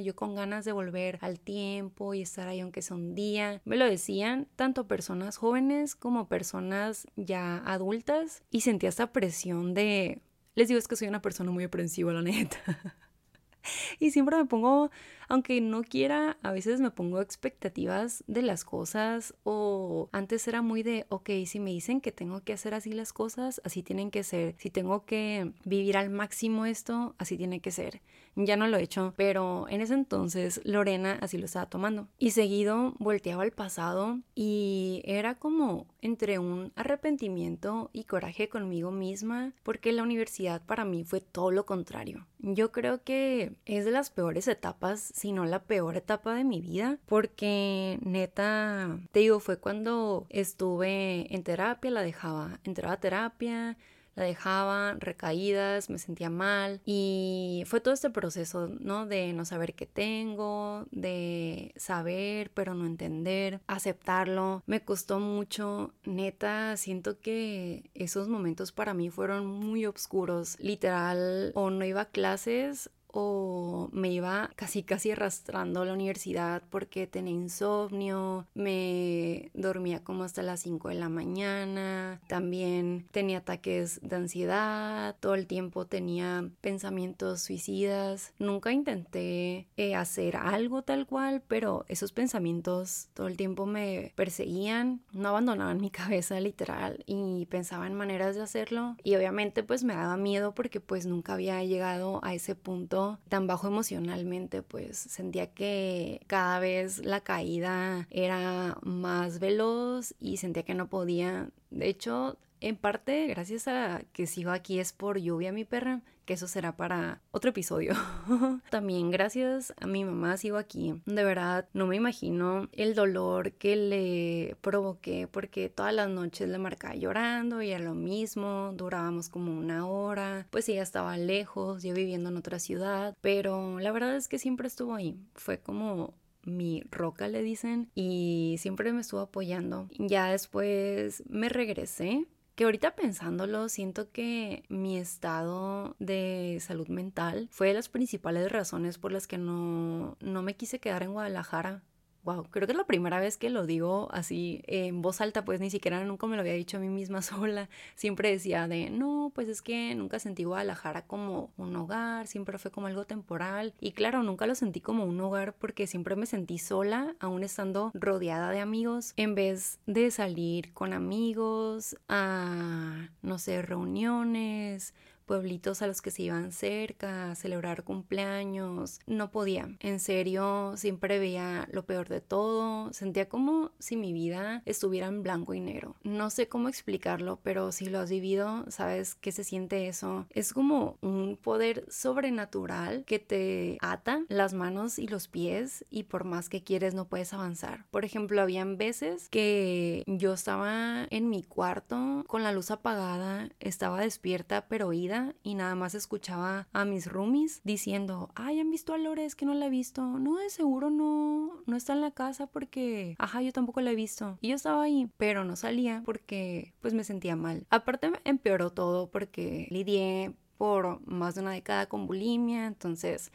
yo 0.03 0.15
con 0.15 0.35
ganas 0.35 0.65
de 0.65 0.73
volver 0.73 1.19
al 1.21 1.41
tiempo 1.41 2.15
y 2.15 2.23
estar 2.23 2.49
ahí 2.49 2.61
aunque 2.61 2.83
sea 2.83 2.97
un 2.97 3.15
día. 3.15 3.61
Me 3.65 3.77
lo 3.77 3.85
decían 3.85 4.47
tanto 4.57 4.87
personas 4.87 5.37
jóvenes 5.37 5.95
como 5.95 6.29
personas 6.29 7.07
ya 7.17 7.59
adultas 7.59 8.43
y 8.51 8.61
sentía 8.63 8.89
esta 8.89 9.13
presión 9.13 9.75
de... 9.75 10.21
Les 10.55 10.69
digo, 10.69 10.79
es 10.79 10.87
que 10.87 10.97
soy 10.97 11.09
una 11.09 11.23
persona 11.23 11.51
muy 11.51 11.65
aprensiva, 11.65 12.13
la 12.13 12.23
neta. 12.23 12.59
y 13.99 14.11
siempre 14.13 14.37
me 14.37 14.45
pongo 14.45 14.91
aunque 15.29 15.61
no 15.61 15.83
quiera, 15.83 16.37
a 16.43 16.53
veces 16.53 16.81
me 16.81 16.91
pongo 16.91 17.21
expectativas 17.21 18.25
de 18.27 18.43
las 18.43 18.65
cosas 18.65 19.35
o 19.43 20.09
antes 20.13 20.47
era 20.49 20.63
muy 20.63 20.83
de, 20.83 21.07
ok, 21.09 21.31
si 21.47 21.61
me 21.61 21.71
dicen 21.71 22.01
que 22.01 22.13
tengo 22.13 22.43
que 22.43 22.53
hacer 22.53 22.75
así 22.75 22.93
las 22.93 23.13
cosas, 23.13 23.61
así 23.65 23.83
tienen 23.83 24.11
que 24.11 24.23
ser. 24.23 24.55
Si 24.59 24.71
tengo 24.71 25.05
que 25.07 25.53
vivir 25.65 25.97
al 25.97 26.11
máximo 26.11 26.67
esto, 26.67 27.15
así 27.19 27.37
tiene 27.37 27.61
que 27.61 27.71
ser. 27.71 28.03
Ya 28.37 28.57
no 28.57 28.67
lo 28.67 28.77
he 28.77 28.83
hecho, 28.83 29.15
pero 29.17 29.67
en 29.69 29.81
ese 29.81 29.95
entonces 29.95 30.61
Lorena 30.65 31.19
así 31.21 31.39
lo 31.39 31.47
estaba 31.47 31.67
tomando. 31.67 32.09
Y 32.19 32.31
seguido 32.31 32.95
volteaba 32.99 33.43
al 33.43 33.53
pasado 33.53 34.19
y 34.35 35.03
era 35.05 35.37
como 35.37 35.87
entre 36.01 36.39
un 36.39 36.73
arrepentimiento 36.75 37.91
y 37.93 38.05
coraje 38.05 38.49
conmigo 38.49 38.91
misma, 38.91 39.53
porque 39.63 39.93
la 39.93 40.03
universidad 40.03 40.63
para 40.63 40.85
mí 40.85 41.05
fue 41.05 41.21
todo 41.21 41.51
lo 41.51 41.65
contrario. 41.65 42.27
Yo 42.39 42.73
creo 42.73 43.03
que 43.03 43.53
es 43.65 43.85
de 43.85 43.91
las 43.91 44.11
peores 44.11 44.49
etapas, 44.49 45.01
si 45.01 45.33
no 45.33 45.47
la 45.47 45.63
peor 45.63 45.97
etapa 45.97 46.35
de 46.35 46.45
mi 46.45 46.61
vida, 46.61 46.99
porque 47.07 47.99
neta, 48.03 48.99
te 49.13 49.21
digo, 49.21 49.41
fue 49.41 49.59
cuando 49.59 50.27
estuve 50.29 51.35
en 51.35 51.43
terapia, 51.43 51.91
la 51.91 52.03
dejaba, 52.03 52.61
entraba 52.65 52.95
a 52.95 53.01
terapia, 53.01 53.79
la 54.15 54.25
dejaba, 54.25 54.95
recaídas, 54.99 55.91
me 55.91 55.99
sentía 55.99 56.31
mal 56.31 56.81
y 56.85 57.65
fue 57.67 57.81
todo 57.81 57.95
este 57.95 58.11
proceso, 58.11 58.69
¿no? 58.81 59.07
De 59.07 59.33
no 59.33 59.45
saber 59.45 59.75
qué 59.75 59.87
tengo, 59.87 60.87
de 60.91 61.73
saber 61.77 62.51
pero 62.55 62.75
no 62.75 62.87
entender, 62.87 63.61
aceptarlo. 63.67 64.63
Me 64.67 64.85
costó 64.85 65.21
mucho, 65.21 65.93
neta, 66.05 66.77
siento 66.77 67.19
que 67.21 67.91
esos 67.95 68.29
momentos 68.29 68.73
para 68.73 68.95
mí 68.95 69.11
fueron 69.11 69.47
muy 69.47 69.87
oscuros, 69.87 70.57
literal, 70.59 71.53
o 71.55 71.71
no 71.71 71.85
iba 71.85 72.03
a 72.03 72.11
clases 72.11 72.91
o 73.15 73.89
me 73.93 74.11
iba 74.11 74.51
casi 74.57 74.83
casi 74.83 75.13
arrastrando 75.13 75.83
a 75.83 75.85
la 75.85 75.93
universidad 75.93 76.63
porque 76.69 77.07
tenía 77.07 77.33
insomnio, 77.33 78.47
me 78.55 79.51
dormía 79.55 80.03
como 80.03 80.25
hasta 80.25 80.43
las 80.43 80.61
5 80.61 80.89
de 80.89 80.97
la 80.97 81.09
mañana, 81.09 82.21
también 82.27 83.07
tenía 83.13 83.39
ataques 83.39 84.01
de 84.03 84.17
ansiedad, 84.17 85.15
todo 85.21 85.35
el 85.35 85.47
tiempo 85.47 85.87
tenía 85.87 86.51
pensamientos 86.61 87.41
suicidas, 87.43 88.33
nunca 88.39 88.73
intenté 88.73 89.69
eh, 89.77 89.95
hacer 89.95 90.37
algo 90.37 90.83
tal 90.83 91.07
cual, 91.07 91.43
pero 91.47 91.85
esos 91.89 92.11
pensamientos 92.13 93.09
todo 93.15 93.29
el 93.29 93.37
tiempo 93.37 93.65
me 93.65 94.13
perseguían, 94.17 95.03
no 95.13 95.29
abandonaban 95.29 95.81
mi 95.81 95.91
cabeza 95.93 96.41
literal 96.41 97.05
y 97.07 97.47
pensaba 97.47 97.87
en 97.87 97.95
maneras 97.95 98.35
de 98.35 98.43
hacerlo. 98.43 98.97
Y 99.05 99.15
obviamente 99.15 99.63
pues 99.63 99.85
me 99.85 99.95
daba 99.95 100.17
miedo 100.17 100.53
porque 100.55 100.81
pues 100.81 101.07
nunca 101.07 101.35
había 101.35 101.63
llegado 101.63 102.21
a 102.25 102.35
ese 102.35 102.57
punto 102.57 103.04
tan 103.29 103.47
bajo 103.47 103.67
emocionalmente, 103.67 104.63
pues 104.63 104.97
sentía 104.97 105.53
que 105.53 106.21
cada 106.27 106.59
vez 106.59 106.99
la 107.05 107.21
caída 107.21 108.07
era 108.11 108.79
más 108.83 109.39
veloz 109.39 110.15
y 110.21 110.37
sentía 110.39 110.65
que 110.65 110.75
no 110.75 110.89
podía. 110.89 111.49
De 111.71 111.89
hecho, 111.89 112.39
en 112.65 112.77
parte, 112.77 113.27
gracias 113.27 113.69
a 113.69 114.03
que 114.15 114.27
sigo 114.27 114.51
aquí 114.51 114.79
es 114.81 114.95
por 114.95 115.19
lluvia 115.19 115.53
mi 115.53 115.65
perra, 115.65 116.01
que 116.25 116.33
eso 116.33 116.49
será 116.49 116.77
para 116.77 117.21
otro 117.31 117.51
episodio. 117.51 117.93
También 118.71 119.11
gracias 119.11 119.75
a 119.79 119.87
mi 119.87 120.03
mamá 120.03 120.39
sigo 120.39 120.57
aquí. 120.57 120.95
De 121.05 121.25
verdad, 121.25 121.69
no 121.75 121.87
me 121.87 121.97
imagino 121.97 122.69
el 122.73 122.95
dolor 122.95 123.53
que 123.53 123.77
le 123.77 124.57
provoqué 124.63 125.29
porque 125.31 125.69
todas 125.69 125.93
las 125.93 126.09
noches 126.09 126.49
le 126.49 126.57
marcaba 126.57 126.95
llorando 126.95 127.61
y 127.61 127.71
era 127.71 127.85
lo 127.85 127.95
mismo, 127.95 128.73
durábamos 128.75 129.29
como 129.29 129.53
una 129.53 129.87
hora, 129.87 130.47
pues 130.51 130.67
ella 130.71 130.83
estaba 130.83 131.19
lejos, 131.19 131.83
yo 131.83 131.93
viviendo 131.93 132.31
en 132.31 132.39
otra 132.39 132.59
ciudad, 132.59 133.15
pero 133.21 133.79
la 133.79 133.93
verdad 133.93 134.17
es 134.17 134.27
que 134.27 134.39
siempre 134.39 134.69
estuvo 134.69 134.95
ahí. 134.95 135.19
Fue 135.35 135.59
como 135.59 136.15
mi 136.47 136.83
roca 136.91 137.29
le 137.29 137.43
dicen 137.43 137.91
y 137.95 138.57
siempre 138.59 138.93
me 138.93 139.01
estuvo 139.01 139.21
apoyando. 139.21 139.89
Ya 139.99 140.31
después 140.31 141.23
me 141.29 141.49
regresé 141.49 142.27
que 142.55 142.65
ahorita 142.65 142.95
pensándolo, 142.95 143.69
siento 143.69 144.11
que 144.11 144.65
mi 144.69 144.97
estado 144.97 145.97
de 145.99 146.59
salud 146.61 146.89
mental 146.89 147.49
fue 147.51 147.69
de 147.69 147.75
las 147.75 147.89
principales 147.89 148.51
razones 148.51 148.99
por 148.99 149.13
las 149.13 149.27
que 149.27 149.39
no, 149.39 150.17
no 150.21 150.43
me 150.43 150.57
quise 150.57 150.79
quedar 150.79 151.03
en 151.03 151.13
Guadalajara 151.13 151.83
wow, 152.25 152.45
creo 152.51 152.67
que 152.67 152.73
es 152.73 152.79
la 152.79 152.87
primera 152.87 153.21
vez 153.21 153.37
que 153.37 153.51
lo 153.51 153.67
digo 153.67 154.09
así 154.13 154.63
en 154.67 155.03
voz 155.03 155.21
alta, 155.21 155.45
pues 155.45 155.61
ni 155.61 155.71
siquiera 155.71 156.03
nunca 156.05 156.27
me 156.27 156.37
lo 156.37 156.41
había 156.41 156.55
dicho 156.55 156.79
a 156.79 156.81
mí 156.81 156.89
misma 156.89 157.23
sola. 157.23 157.69
Siempre 157.95 158.31
decía 158.31 158.67
de, 158.69 158.91
no, 158.91 159.31
pues 159.35 159.49
es 159.49 159.63
que 159.63 159.95
nunca 159.95 160.19
sentí 160.19 160.45
Guadalajara 160.45 161.03
como 161.03 161.51
un 161.57 161.77
hogar, 161.77 162.27
siempre 162.27 162.59
fue 162.59 162.71
como 162.71 162.87
algo 162.87 163.05
temporal. 163.05 163.75
Y 163.81 163.93
claro, 163.93 164.23
nunca 164.23 164.47
lo 164.47 164.55
sentí 164.55 164.81
como 164.81 165.05
un 165.05 165.21
hogar 165.21 165.55
porque 165.55 165.87
siempre 165.87 166.17
me 166.17 166.27
sentí 166.27 166.59
sola, 166.59 167.15
aún 167.21 167.45
estando 167.45 167.91
rodeada 167.95 168.51
de 168.51 168.61
amigos, 168.61 169.13
en 169.17 169.35
vez 169.35 169.79
de 169.87 170.11
salir 170.11 170.73
con 170.73 170.93
amigos 170.93 171.97
a, 172.09 173.09
no 173.23 173.39
sé, 173.39 173.63
reuniones 173.63 174.95
pueblitos 175.25 175.83
a 175.83 175.87
los 175.87 176.03
que 176.03 176.11
se 176.11 176.23
iban 176.23 176.53
cerca, 176.53 177.31
a 177.31 177.35
celebrar 177.35 177.85
cumpleaños. 177.85 179.01
No 179.07 179.31
podía. 179.31 179.69
En 179.81 180.01
serio, 180.01 180.75
siempre 180.77 181.19
veía 181.19 181.69
lo 181.73 181.85
peor 181.85 182.09
de 182.09 182.21
todo. 182.21 182.93
Sentía 182.93 183.29
como 183.29 183.73
si 183.79 183.97
mi 183.97 184.13
vida 184.13 184.63
estuviera 184.65 185.07
en 185.07 185.23
blanco 185.23 185.55
y 185.55 185.61
negro. 185.61 185.97
No 186.03 186.31
sé 186.31 186.49
cómo 186.49 186.69
explicarlo, 186.69 187.39
pero 187.43 187.73
si 187.73 187.87
lo 187.87 187.99
has 188.01 188.11
vivido, 188.11 188.65
sabes 188.69 189.15
qué 189.15 189.33
se 189.33 189.45
siente 189.45 189.89
eso. 189.89 190.27
Es 190.31 190.53
como 190.53 190.99
un 191.01 191.39
poder 191.41 191.85
sobrenatural 191.89 193.05
que 193.05 193.19
te 193.19 193.79
ata 193.81 194.25
las 194.29 194.55
manos 194.55 194.99
y 194.99 195.07
los 195.07 195.29
pies 195.29 195.85
y 195.91 196.05
por 196.05 196.25
más 196.25 196.49
que 196.49 196.63
quieres 196.63 196.95
no 196.95 197.07
puedes 197.07 197.33
avanzar. 197.33 197.87
Por 197.91 198.05
ejemplo, 198.05 198.41
habían 198.41 198.77
veces 198.77 199.29
que 199.31 200.03
yo 200.07 200.35
estaba 200.35 201.07
en 201.11 201.29
mi 201.29 201.43
cuarto 201.43 202.25
con 202.27 202.43
la 202.43 202.53
luz 202.53 202.71
apagada, 202.71 203.49
estaba 203.61 204.01
despierta 204.01 204.67
pero 204.69 204.89
oída 204.89 205.14
y 205.43 205.55
nada 205.55 205.75
más 205.75 205.95
escuchaba 205.95 206.69
a 206.73 206.85
mis 206.85 207.07
roomies 207.07 207.61
diciendo, 207.65 208.31
ay, 208.35 208.61
¿han 208.61 208.71
visto 208.71 208.95
a 208.95 208.99
Lores 208.99 209.35
que 209.35 209.47
no 209.47 209.55
la 209.55 209.67
he 209.67 209.71
visto? 209.71 210.03
No, 210.03 210.37
de 210.37 210.51
seguro 210.51 210.91
no, 210.91 211.63
no 211.67 211.77
está 211.77 211.93
en 211.93 212.01
la 212.01 212.11
casa 212.11 212.47
porque, 212.47 213.15
ajá, 213.19 213.43
yo 213.43 213.53
tampoco 213.53 213.81
la 213.81 213.93
he 213.93 213.95
visto. 213.95 214.39
Y 214.41 214.49
yo 214.49 214.57
estaba 214.57 214.83
ahí, 214.83 215.09
pero 215.17 215.45
no 215.45 215.57
salía 215.57 216.03
porque 216.05 216.75
pues 216.81 216.95
me 216.95 217.05
sentía 217.05 217.37
mal. 217.37 217.67
Aparte 217.71 218.11
empeoró 218.25 218.71
todo 218.71 219.11
porque 219.11 219.69
lidié 219.71 220.35
por 220.59 221.07
más 221.07 221.35
de 221.35 221.43
una 221.43 221.53
década 221.53 221.87
con 221.87 222.07
bulimia, 222.07 222.67
entonces 222.67 223.33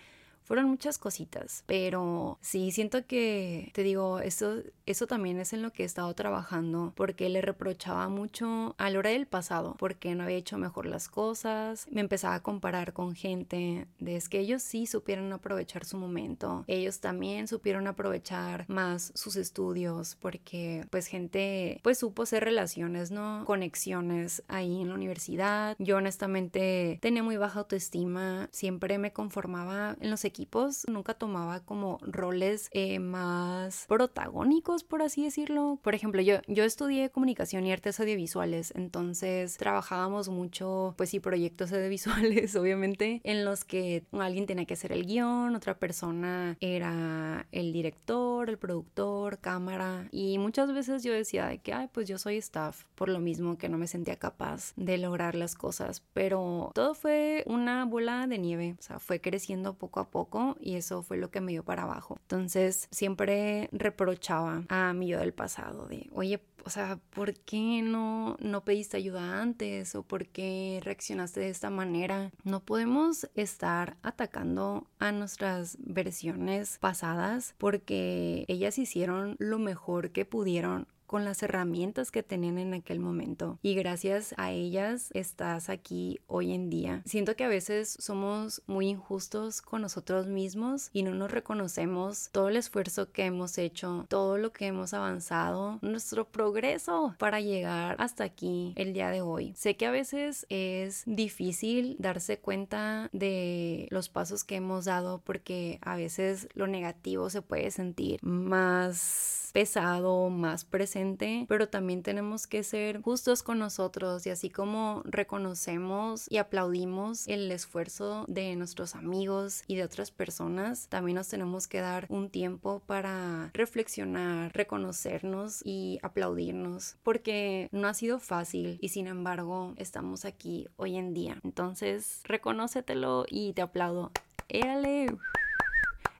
fueron 0.49 0.67
muchas 0.67 0.97
cositas, 0.97 1.63
pero 1.67 2.39
sí 2.41 2.71
siento 2.71 3.05
que, 3.05 3.69
te 3.75 3.83
digo, 3.83 4.19
eso, 4.19 4.63
eso 4.87 5.05
también 5.05 5.39
es 5.39 5.53
en 5.53 5.61
lo 5.61 5.71
que 5.71 5.83
he 5.83 5.85
estado 5.85 6.11
trabajando, 6.15 6.91
porque 6.95 7.29
le 7.29 7.39
reprochaba 7.39 8.09
mucho 8.09 8.73
a 8.79 8.89
la 8.89 8.97
hora 8.97 9.11
del 9.11 9.27
pasado, 9.27 9.75
porque 9.77 10.15
no 10.15 10.23
había 10.23 10.37
hecho 10.37 10.57
mejor 10.57 10.87
las 10.87 11.07
cosas, 11.07 11.85
me 11.91 12.01
empezaba 12.01 12.33
a 12.33 12.41
comparar 12.41 12.93
con 12.93 13.13
gente, 13.13 13.85
de 13.99 14.15
es 14.15 14.27
que 14.27 14.39
ellos 14.39 14.63
sí 14.63 14.87
supieron 14.87 15.31
aprovechar 15.33 15.85
su 15.85 15.97
momento, 15.99 16.63
ellos 16.65 16.99
también 16.99 17.47
supieron 17.47 17.85
aprovechar 17.85 18.65
más 18.67 19.11
sus 19.13 19.35
estudios, 19.35 20.17
porque 20.19 20.83
pues 20.89 21.05
gente 21.05 21.79
pues 21.83 21.99
supo 21.99 22.23
hacer 22.23 22.43
relaciones, 22.43 23.11
¿no? 23.11 23.43
Conexiones 23.45 24.41
ahí 24.47 24.81
en 24.81 24.89
la 24.89 24.95
universidad. 24.95 25.75
Yo 25.77 25.97
honestamente 25.97 26.97
tenía 27.03 27.21
muy 27.21 27.37
baja 27.37 27.59
autoestima, 27.59 28.49
siempre 28.51 28.97
me 28.97 29.13
conformaba 29.13 29.95
en 30.01 30.09
los 30.09 30.25
equipos 30.25 30.38
nunca 30.87 31.13
tomaba 31.13 31.61
como 31.61 31.97
roles 32.01 32.69
eh, 32.71 32.99
más 32.99 33.85
protagónicos, 33.87 34.83
por 34.83 35.01
así 35.01 35.23
decirlo. 35.23 35.79
Por 35.81 35.95
ejemplo, 35.95 36.21
yo, 36.21 36.37
yo 36.47 36.63
estudié 36.63 37.09
comunicación 37.09 37.65
y 37.65 37.71
artes 37.71 37.99
audiovisuales, 37.99 38.73
entonces 38.75 39.57
trabajábamos 39.57 40.29
mucho, 40.29 40.93
pues 40.97 41.09
sí, 41.09 41.19
proyectos 41.19 41.71
audiovisuales, 41.73 42.55
obviamente, 42.55 43.21
en 43.23 43.45
los 43.45 43.65
que 43.65 44.03
alguien 44.11 44.45
tenía 44.45 44.65
que 44.65 44.73
hacer 44.73 44.91
el 44.91 45.05
guion, 45.05 45.55
otra 45.55 45.77
persona 45.77 46.57
era 46.59 47.47
el 47.51 47.73
director, 47.73 48.49
el 48.49 48.57
productor, 48.57 49.39
cámara, 49.39 50.07
y 50.11 50.37
muchas 50.37 50.73
veces 50.73 51.03
yo 51.03 51.13
decía 51.13 51.47
de 51.47 51.59
que, 51.59 51.73
ay, 51.73 51.89
pues 51.91 52.07
yo 52.07 52.17
soy 52.17 52.37
staff, 52.37 52.85
por 52.95 53.09
lo 53.09 53.19
mismo 53.19 53.57
que 53.57 53.69
no 53.69 53.77
me 53.77 53.87
sentía 53.87 54.17
capaz 54.17 54.73
de 54.75 54.97
lograr 54.97 55.35
las 55.35 55.55
cosas, 55.55 56.03
pero 56.13 56.71
todo 56.73 56.93
fue 56.93 57.43
una 57.45 57.85
bola 57.85 58.27
de 58.27 58.37
nieve, 58.37 58.75
o 58.77 58.81
sea, 58.81 58.99
fue 58.99 59.21
creciendo 59.21 59.73
poco 59.73 59.99
a 59.99 60.09
poco 60.09 60.28
y 60.59 60.75
eso 60.75 61.01
fue 61.01 61.17
lo 61.17 61.31
que 61.31 61.41
me 61.41 61.51
dio 61.51 61.63
para 61.63 61.83
abajo. 61.83 62.17
Entonces 62.21 62.87
siempre 62.91 63.69
reprochaba 63.71 64.63
a 64.69 64.93
mi 64.93 65.07
yo 65.07 65.19
del 65.19 65.33
pasado 65.33 65.87
de, 65.87 66.09
oye, 66.13 66.41
o 66.65 66.69
sea, 66.69 66.99
¿por 67.11 67.33
qué 67.33 67.81
no, 67.81 68.37
no 68.39 68.63
pediste 68.63 68.97
ayuda 68.97 69.41
antes? 69.41 69.95
¿O 69.95 70.03
por 70.03 70.27
qué 70.27 70.79
reaccionaste 70.83 71.39
de 71.39 71.49
esta 71.49 71.69
manera? 71.69 72.31
No 72.43 72.59
podemos 72.59 73.29
estar 73.35 73.97
atacando 74.03 74.87
a 74.99 75.11
nuestras 75.11 75.77
versiones 75.79 76.77
pasadas 76.79 77.55
porque 77.57 78.45
ellas 78.47 78.77
hicieron 78.77 79.35
lo 79.39 79.59
mejor 79.59 80.11
que 80.11 80.25
pudieron 80.25 80.87
con 81.09 81.25
las 81.25 81.41
herramientas 81.41 82.11
que 82.11 82.21
tenían 82.21 82.59
en 82.59 82.75
aquel 82.75 82.99
momento. 82.99 83.57
Y 83.63 83.73
gracias 83.73 84.35
a 84.37 84.51
ellas 84.51 85.09
estás 85.15 85.67
aquí 85.69 86.19
hoy 86.27 86.53
en 86.53 86.69
día. 86.69 87.01
Siento 87.07 87.35
que 87.35 87.43
a 87.43 87.47
veces 87.47 87.97
somos 87.99 88.61
muy 88.67 88.89
injustos 88.89 89.63
con 89.63 89.81
nosotros 89.81 90.27
mismos 90.27 90.91
y 90.93 91.01
no 91.01 91.15
nos 91.15 91.31
reconocemos 91.31 92.29
todo 92.31 92.49
el 92.49 92.57
esfuerzo 92.57 93.11
que 93.11 93.25
hemos 93.25 93.57
hecho, 93.57 94.05
todo 94.07 94.37
lo 94.37 94.53
que 94.53 94.67
hemos 94.67 94.93
avanzado, 94.93 95.79
nuestro 95.81 96.25
progreso 96.25 97.15
para 97.17 97.41
llegar 97.41 97.95
hasta 97.97 98.23
aquí 98.23 98.73
el 98.75 98.93
día 98.93 99.09
de 99.09 99.21
hoy. 99.21 99.55
Sé 99.55 99.77
que 99.77 99.87
a 99.87 99.91
veces 99.91 100.45
es 100.49 101.01
difícil 101.07 101.95
darse 101.97 102.37
cuenta 102.37 103.09
de 103.13 103.87
los 103.89 104.09
pasos 104.09 104.43
que 104.43 104.57
hemos 104.57 104.85
dado 104.85 105.23
porque 105.25 105.79
a 105.81 105.95
veces 105.95 106.47
lo 106.53 106.67
negativo 106.67 107.31
se 107.31 107.41
puede 107.41 107.71
sentir 107.71 108.19
más 108.21 109.28
pesado, 109.51 110.29
más 110.29 110.65
presente, 110.65 111.45
pero 111.47 111.69
también 111.69 112.03
tenemos 112.03 112.47
que 112.47 112.63
ser 112.63 113.01
justos 113.01 113.43
con 113.43 113.59
nosotros 113.59 114.25
y 114.25 114.29
así 114.29 114.49
como 114.49 115.01
reconocemos 115.05 116.25
y 116.29 116.37
aplaudimos 116.37 117.27
el 117.27 117.51
esfuerzo 117.51 118.25
de 118.27 118.55
nuestros 118.55 118.95
amigos 118.95 119.63
y 119.67 119.75
de 119.75 119.83
otras 119.83 120.11
personas, 120.11 120.87
también 120.89 121.15
nos 121.15 121.27
tenemos 121.27 121.67
que 121.67 121.79
dar 121.79 122.05
un 122.09 122.29
tiempo 122.29 122.81
para 122.85 123.51
reflexionar, 123.53 124.51
reconocernos 124.53 125.61
y 125.63 125.99
aplaudirnos, 126.01 126.97
porque 127.03 127.69
no 127.71 127.87
ha 127.87 127.93
sido 127.93 128.19
fácil 128.19 128.77
y 128.81 128.89
sin 128.89 129.07
embargo 129.07 129.73
estamos 129.77 130.25
aquí 130.25 130.67
hoy 130.77 130.97
en 130.97 131.13
día. 131.13 131.39
Entonces, 131.43 132.21
reconócetelo 132.23 133.25
y 133.29 133.53
te 133.53 133.61
aplaudo. 133.61 134.11
¡Éale! 134.47 135.07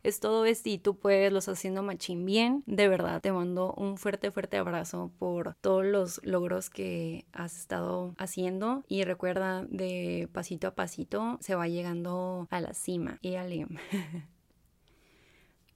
Es 0.03 0.19
todo 0.19 0.45
esto 0.45 0.69
y 0.69 0.77
tú 0.77 0.95
puedes, 0.97 1.31
los 1.31 1.49
haciendo 1.49 1.83
machín 1.83 2.25
bien. 2.25 2.63
De 2.65 2.87
verdad, 2.87 3.21
te 3.21 3.31
mando 3.31 3.73
un 3.73 3.97
fuerte, 3.97 4.31
fuerte 4.31 4.57
abrazo 4.57 5.11
por 5.19 5.55
todos 5.61 5.85
los 5.85 6.21
logros 6.23 6.69
que 6.69 7.25
has 7.33 7.57
estado 7.57 8.13
haciendo 8.17 8.83
y 8.87 9.03
recuerda 9.03 9.65
de 9.69 10.29
pasito 10.31 10.67
a 10.67 10.75
pasito 10.75 11.37
se 11.41 11.55
va 11.55 11.67
llegando 11.67 12.47
a 12.49 12.61
la 12.61 12.73
cima. 12.73 13.19
Y 13.21 13.35
ale. 13.35 13.67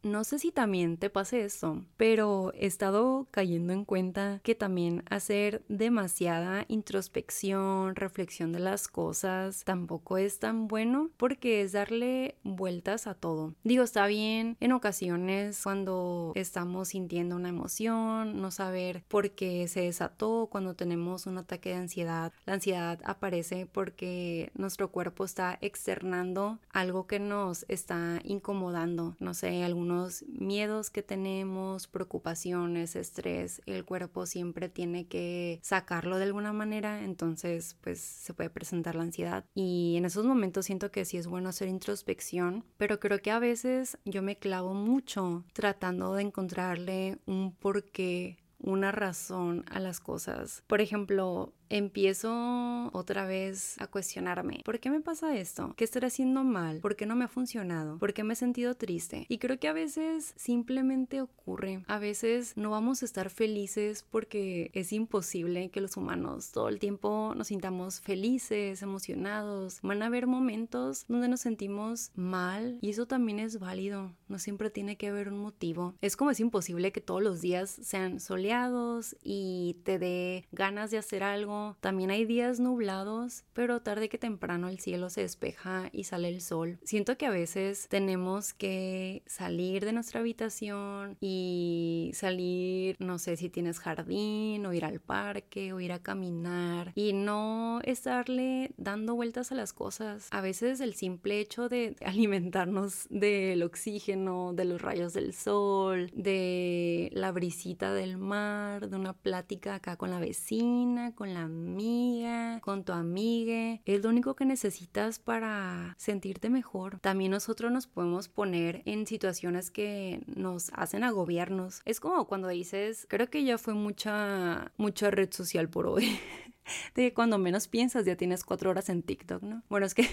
No 0.03 0.25
sé 0.25 0.37
si 0.37 0.51
también 0.51 0.97
te 0.97 1.09
pase 1.09 1.45
esto, 1.45 1.81
pero 1.95 2.51
he 2.55 2.65
estado 2.65 3.25
cayendo 3.31 3.71
en 3.71 3.85
cuenta 3.85 4.41
que 4.43 4.53
también 4.53 5.01
hacer 5.09 5.63
demasiada 5.69 6.65
introspección, 6.67 7.95
reflexión 7.95 8.51
de 8.51 8.59
las 8.59 8.89
cosas, 8.89 9.63
tampoco 9.63 10.17
es 10.17 10.39
tan 10.39 10.67
bueno 10.67 11.09
porque 11.15 11.61
es 11.61 11.71
darle 11.71 12.35
vueltas 12.43 13.07
a 13.07 13.13
todo. 13.13 13.53
Digo, 13.63 13.85
está 13.85 14.05
bien 14.07 14.57
en 14.59 14.73
ocasiones 14.73 15.61
cuando 15.63 16.33
estamos 16.35 16.89
sintiendo 16.89 17.37
una 17.37 17.47
emoción, 17.47 18.41
no 18.41 18.51
saber 18.51 19.05
por 19.07 19.31
qué 19.31 19.69
se 19.69 19.83
desató, 19.83 20.49
cuando 20.51 20.73
tenemos 20.73 21.27
un 21.27 21.37
ataque 21.37 21.69
de 21.69 21.75
ansiedad. 21.75 22.33
La 22.45 22.55
ansiedad 22.55 22.99
aparece 23.05 23.67
porque 23.71 24.51
nuestro 24.53 24.91
cuerpo 24.91 25.23
está 25.23 25.57
externando 25.61 26.59
algo 26.71 27.07
que 27.07 27.19
nos 27.19 27.63
está 27.69 28.19
incomodando, 28.25 29.15
no 29.19 29.33
sé, 29.33 29.63
algunos 29.63 29.92
miedos 30.27 30.89
que 30.89 31.03
tenemos, 31.03 31.87
preocupaciones, 31.87 32.95
estrés, 32.95 33.61
el 33.65 33.85
cuerpo 33.85 34.25
siempre 34.25 34.69
tiene 34.69 35.07
que 35.07 35.59
sacarlo 35.61 36.17
de 36.17 36.25
alguna 36.25 36.53
manera, 36.53 37.03
entonces 37.03 37.75
pues 37.81 37.99
se 37.99 38.33
puede 38.33 38.49
presentar 38.49 38.95
la 38.95 39.03
ansiedad. 39.03 39.45
Y 39.53 39.95
en 39.97 40.05
esos 40.05 40.25
momentos 40.25 40.65
siento 40.65 40.91
que 40.91 41.05
sí 41.05 41.17
es 41.17 41.27
bueno 41.27 41.49
hacer 41.49 41.67
introspección, 41.67 42.65
pero 42.77 42.99
creo 42.99 43.19
que 43.21 43.31
a 43.31 43.39
veces 43.39 43.97
yo 44.05 44.21
me 44.21 44.37
clavo 44.37 44.73
mucho 44.73 45.45
tratando 45.53 46.13
de 46.13 46.23
encontrarle 46.23 47.19
un 47.25 47.53
porqué 47.53 48.37
una 48.63 48.91
razón 48.91 49.65
a 49.69 49.79
las 49.79 49.99
cosas. 49.99 50.63
Por 50.67 50.81
ejemplo, 50.81 51.53
empiezo 51.69 52.89
otra 52.93 53.25
vez 53.25 53.79
a 53.79 53.87
cuestionarme, 53.87 54.61
¿por 54.63 54.79
qué 54.79 54.89
me 54.89 55.01
pasa 55.01 55.35
esto? 55.37 55.73
¿Qué 55.75 55.83
estaré 55.83 56.07
haciendo 56.07 56.43
mal? 56.43 56.79
¿Por 56.79 56.95
qué 56.95 57.05
no 57.05 57.15
me 57.15 57.25
ha 57.25 57.27
funcionado? 57.27 57.97
¿Por 57.97 58.13
qué 58.13 58.23
me 58.23 58.33
he 58.33 58.35
sentido 58.35 58.75
triste? 58.75 59.25
Y 59.29 59.37
creo 59.37 59.59
que 59.59 59.67
a 59.67 59.73
veces 59.73 60.33
simplemente 60.35 61.21
ocurre. 61.21 61.83
A 61.87 61.99
veces 61.99 62.53
no 62.55 62.71
vamos 62.71 63.01
a 63.01 63.05
estar 63.05 63.29
felices 63.29 64.05
porque 64.09 64.71
es 64.73 64.93
imposible 64.93 65.69
que 65.69 65.81
los 65.81 65.97
humanos 65.97 66.51
todo 66.51 66.69
el 66.69 66.79
tiempo 66.79 67.33
nos 67.35 67.47
sintamos 67.47 68.01
felices, 68.01 68.81
emocionados. 68.81 69.79
Van 69.81 70.03
a 70.03 70.07
haber 70.07 70.27
momentos 70.27 71.05
donde 71.07 71.27
nos 71.27 71.41
sentimos 71.41 72.11
mal 72.15 72.77
y 72.81 72.89
eso 72.89 73.05
también 73.05 73.39
es 73.39 73.59
válido. 73.59 74.11
No 74.27 74.39
siempre 74.39 74.69
tiene 74.69 74.97
que 74.97 75.07
haber 75.07 75.29
un 75.29 75.39
motivo. 75.39 75.93
Es 76.01 76.15
como 76.15 76.31
es 76.31 76.39
imposible 76.39 76.91
que 76.91 77.01
todos 77.01 77.21
los 77.21 77.41
días 77.41 77.69
sean 77.69 78.19
soleados 78.19 79.15
y 79.23 79.77
te 79.83 79.99
dé 79.99 80.47
ganas 80.51 80.91
de 80.91 80.97
hacer 80.97 81.23
algo 81.23 81.62
también 81.79 82.11
hay 82.11 82.25
días 82.25 82.59
nublados, 82.59 83.43
pero 83.53 83.81
tarde 83.81 84.09
que 84.09 84.17
temprano 84.17 84.69
el 84.69 84.79
cielo 84.79 85.09
se 85.09 85.21
despeja 85.21 85.89
y 85.91 86.05
sale 86.05 86.29
el 86.29 86.41
sol. 86.41 86.79
Siento 86.83 87.17
que 87.17 87.25
a 87.25 87.31
veces 87.31 87.87
tenemos 87.89 88.53
que 88.53 89.23
salir 89.25 89.85
de 89.85 89.93
nuestra 89.93 90.19
habitación 90.19 91.17
y 91.19 92.11
salir, 92.13 92.95
no 92.99 93.19
sé 93.19 93.37
si 93.37 93.49
tienes 93.49 93.79
jardín 93.79 94.65
o 94.65 94.73
ir 94.73 94.85
al 94.85 94.99
parque 94.99 95.73
o 95.73 95.79
ir 95.79 95.91
a 95.91 95.99
caminar 95.99 96.91
y 96.95 97.13
no 97.13 97.79
estarle 97.83 98.71
dando 98.77 99.15
vueltas 99.15 99.51
a 99.51 99.55
las 99.55 99.73
cosas. 99.73 100.27
A 100.31 100.41
veces 100.41 100.79
el 100.79 100.93
simple 100.93 101.39
hecho 101.39 101.69
de 101.69 101.95
alimentarnos 102.05 103.07
del 103.09 103.63
oxígeno, 103.63 104.53
de 104.53 104.65
los 104.65 104.81
rayos 104.81 105.13
del 105.13 105.33
sol, 105.33 106.11
de 106.13 107.09
la 107.13 107.31
brisita 107.31 107.93
del 107.93 108.17
mar, 108.17 108.89
de 108.89 108.95
una 108.95 109.13
plática 109.13 109.75
acá 109.75 109.97
con 109.97 110.09
la 110.09 110.19
vecina, 110.19 111.13
con 111.15 111.33
la 111.33 111.42
amiga, 111.43 112.59
con 112.61 112.83
tu 112.83 112.93
amiga. 112.93 113.79
Es 113.85 114.03
lo 114.03 114.09
único 114.09 114.35
que 114.35 114.45
necesitas 114.45 115.19
para 115.19 115.95
sentirte 115.97 116.49
mejor. 116.49 116.99
También 116.99 117.31
nosotros 117.31 117.71
nos 117.71 117.87
podemos 117.87 118.27
poner 118.27 118.81
en 118.85 119.05
situaciones 119.07 119.71
que 119.71 120.23
nos 120.27 120.71
hacen 120.73 121.03
agobiarnos. 121.03 121.81
Es 121.85 121.99
como 121.99 122.25
cuando 122.27 122.47
dices, 122.47 123.05
creo 123.09 123.29
que 123.29 123.43
ya 123.43 123.57
fue 123.57 123.73
mucha, 123.73 124.71
mucha 124.77 125.11
red 125.11 125.31
social 125.31 125.69
por 125.69 125.87
hoy. 125.87 126.17
de 126.95 127.01
que 127.03 127.13
cuando 127.13 127.37
menos 127.37 127.67
piensas 127.67 128.05
ya 128.05 128.15
tienes 128.15 128.43
cuatro 128.43 128.69
horas 128.69 128.89
en 128.89 129.03
TikTok, 129.03 129.43
¿no? 129.43 129.63
Bueno, 129.69 129.85
es 129.85 129.93
que 129.93 130.07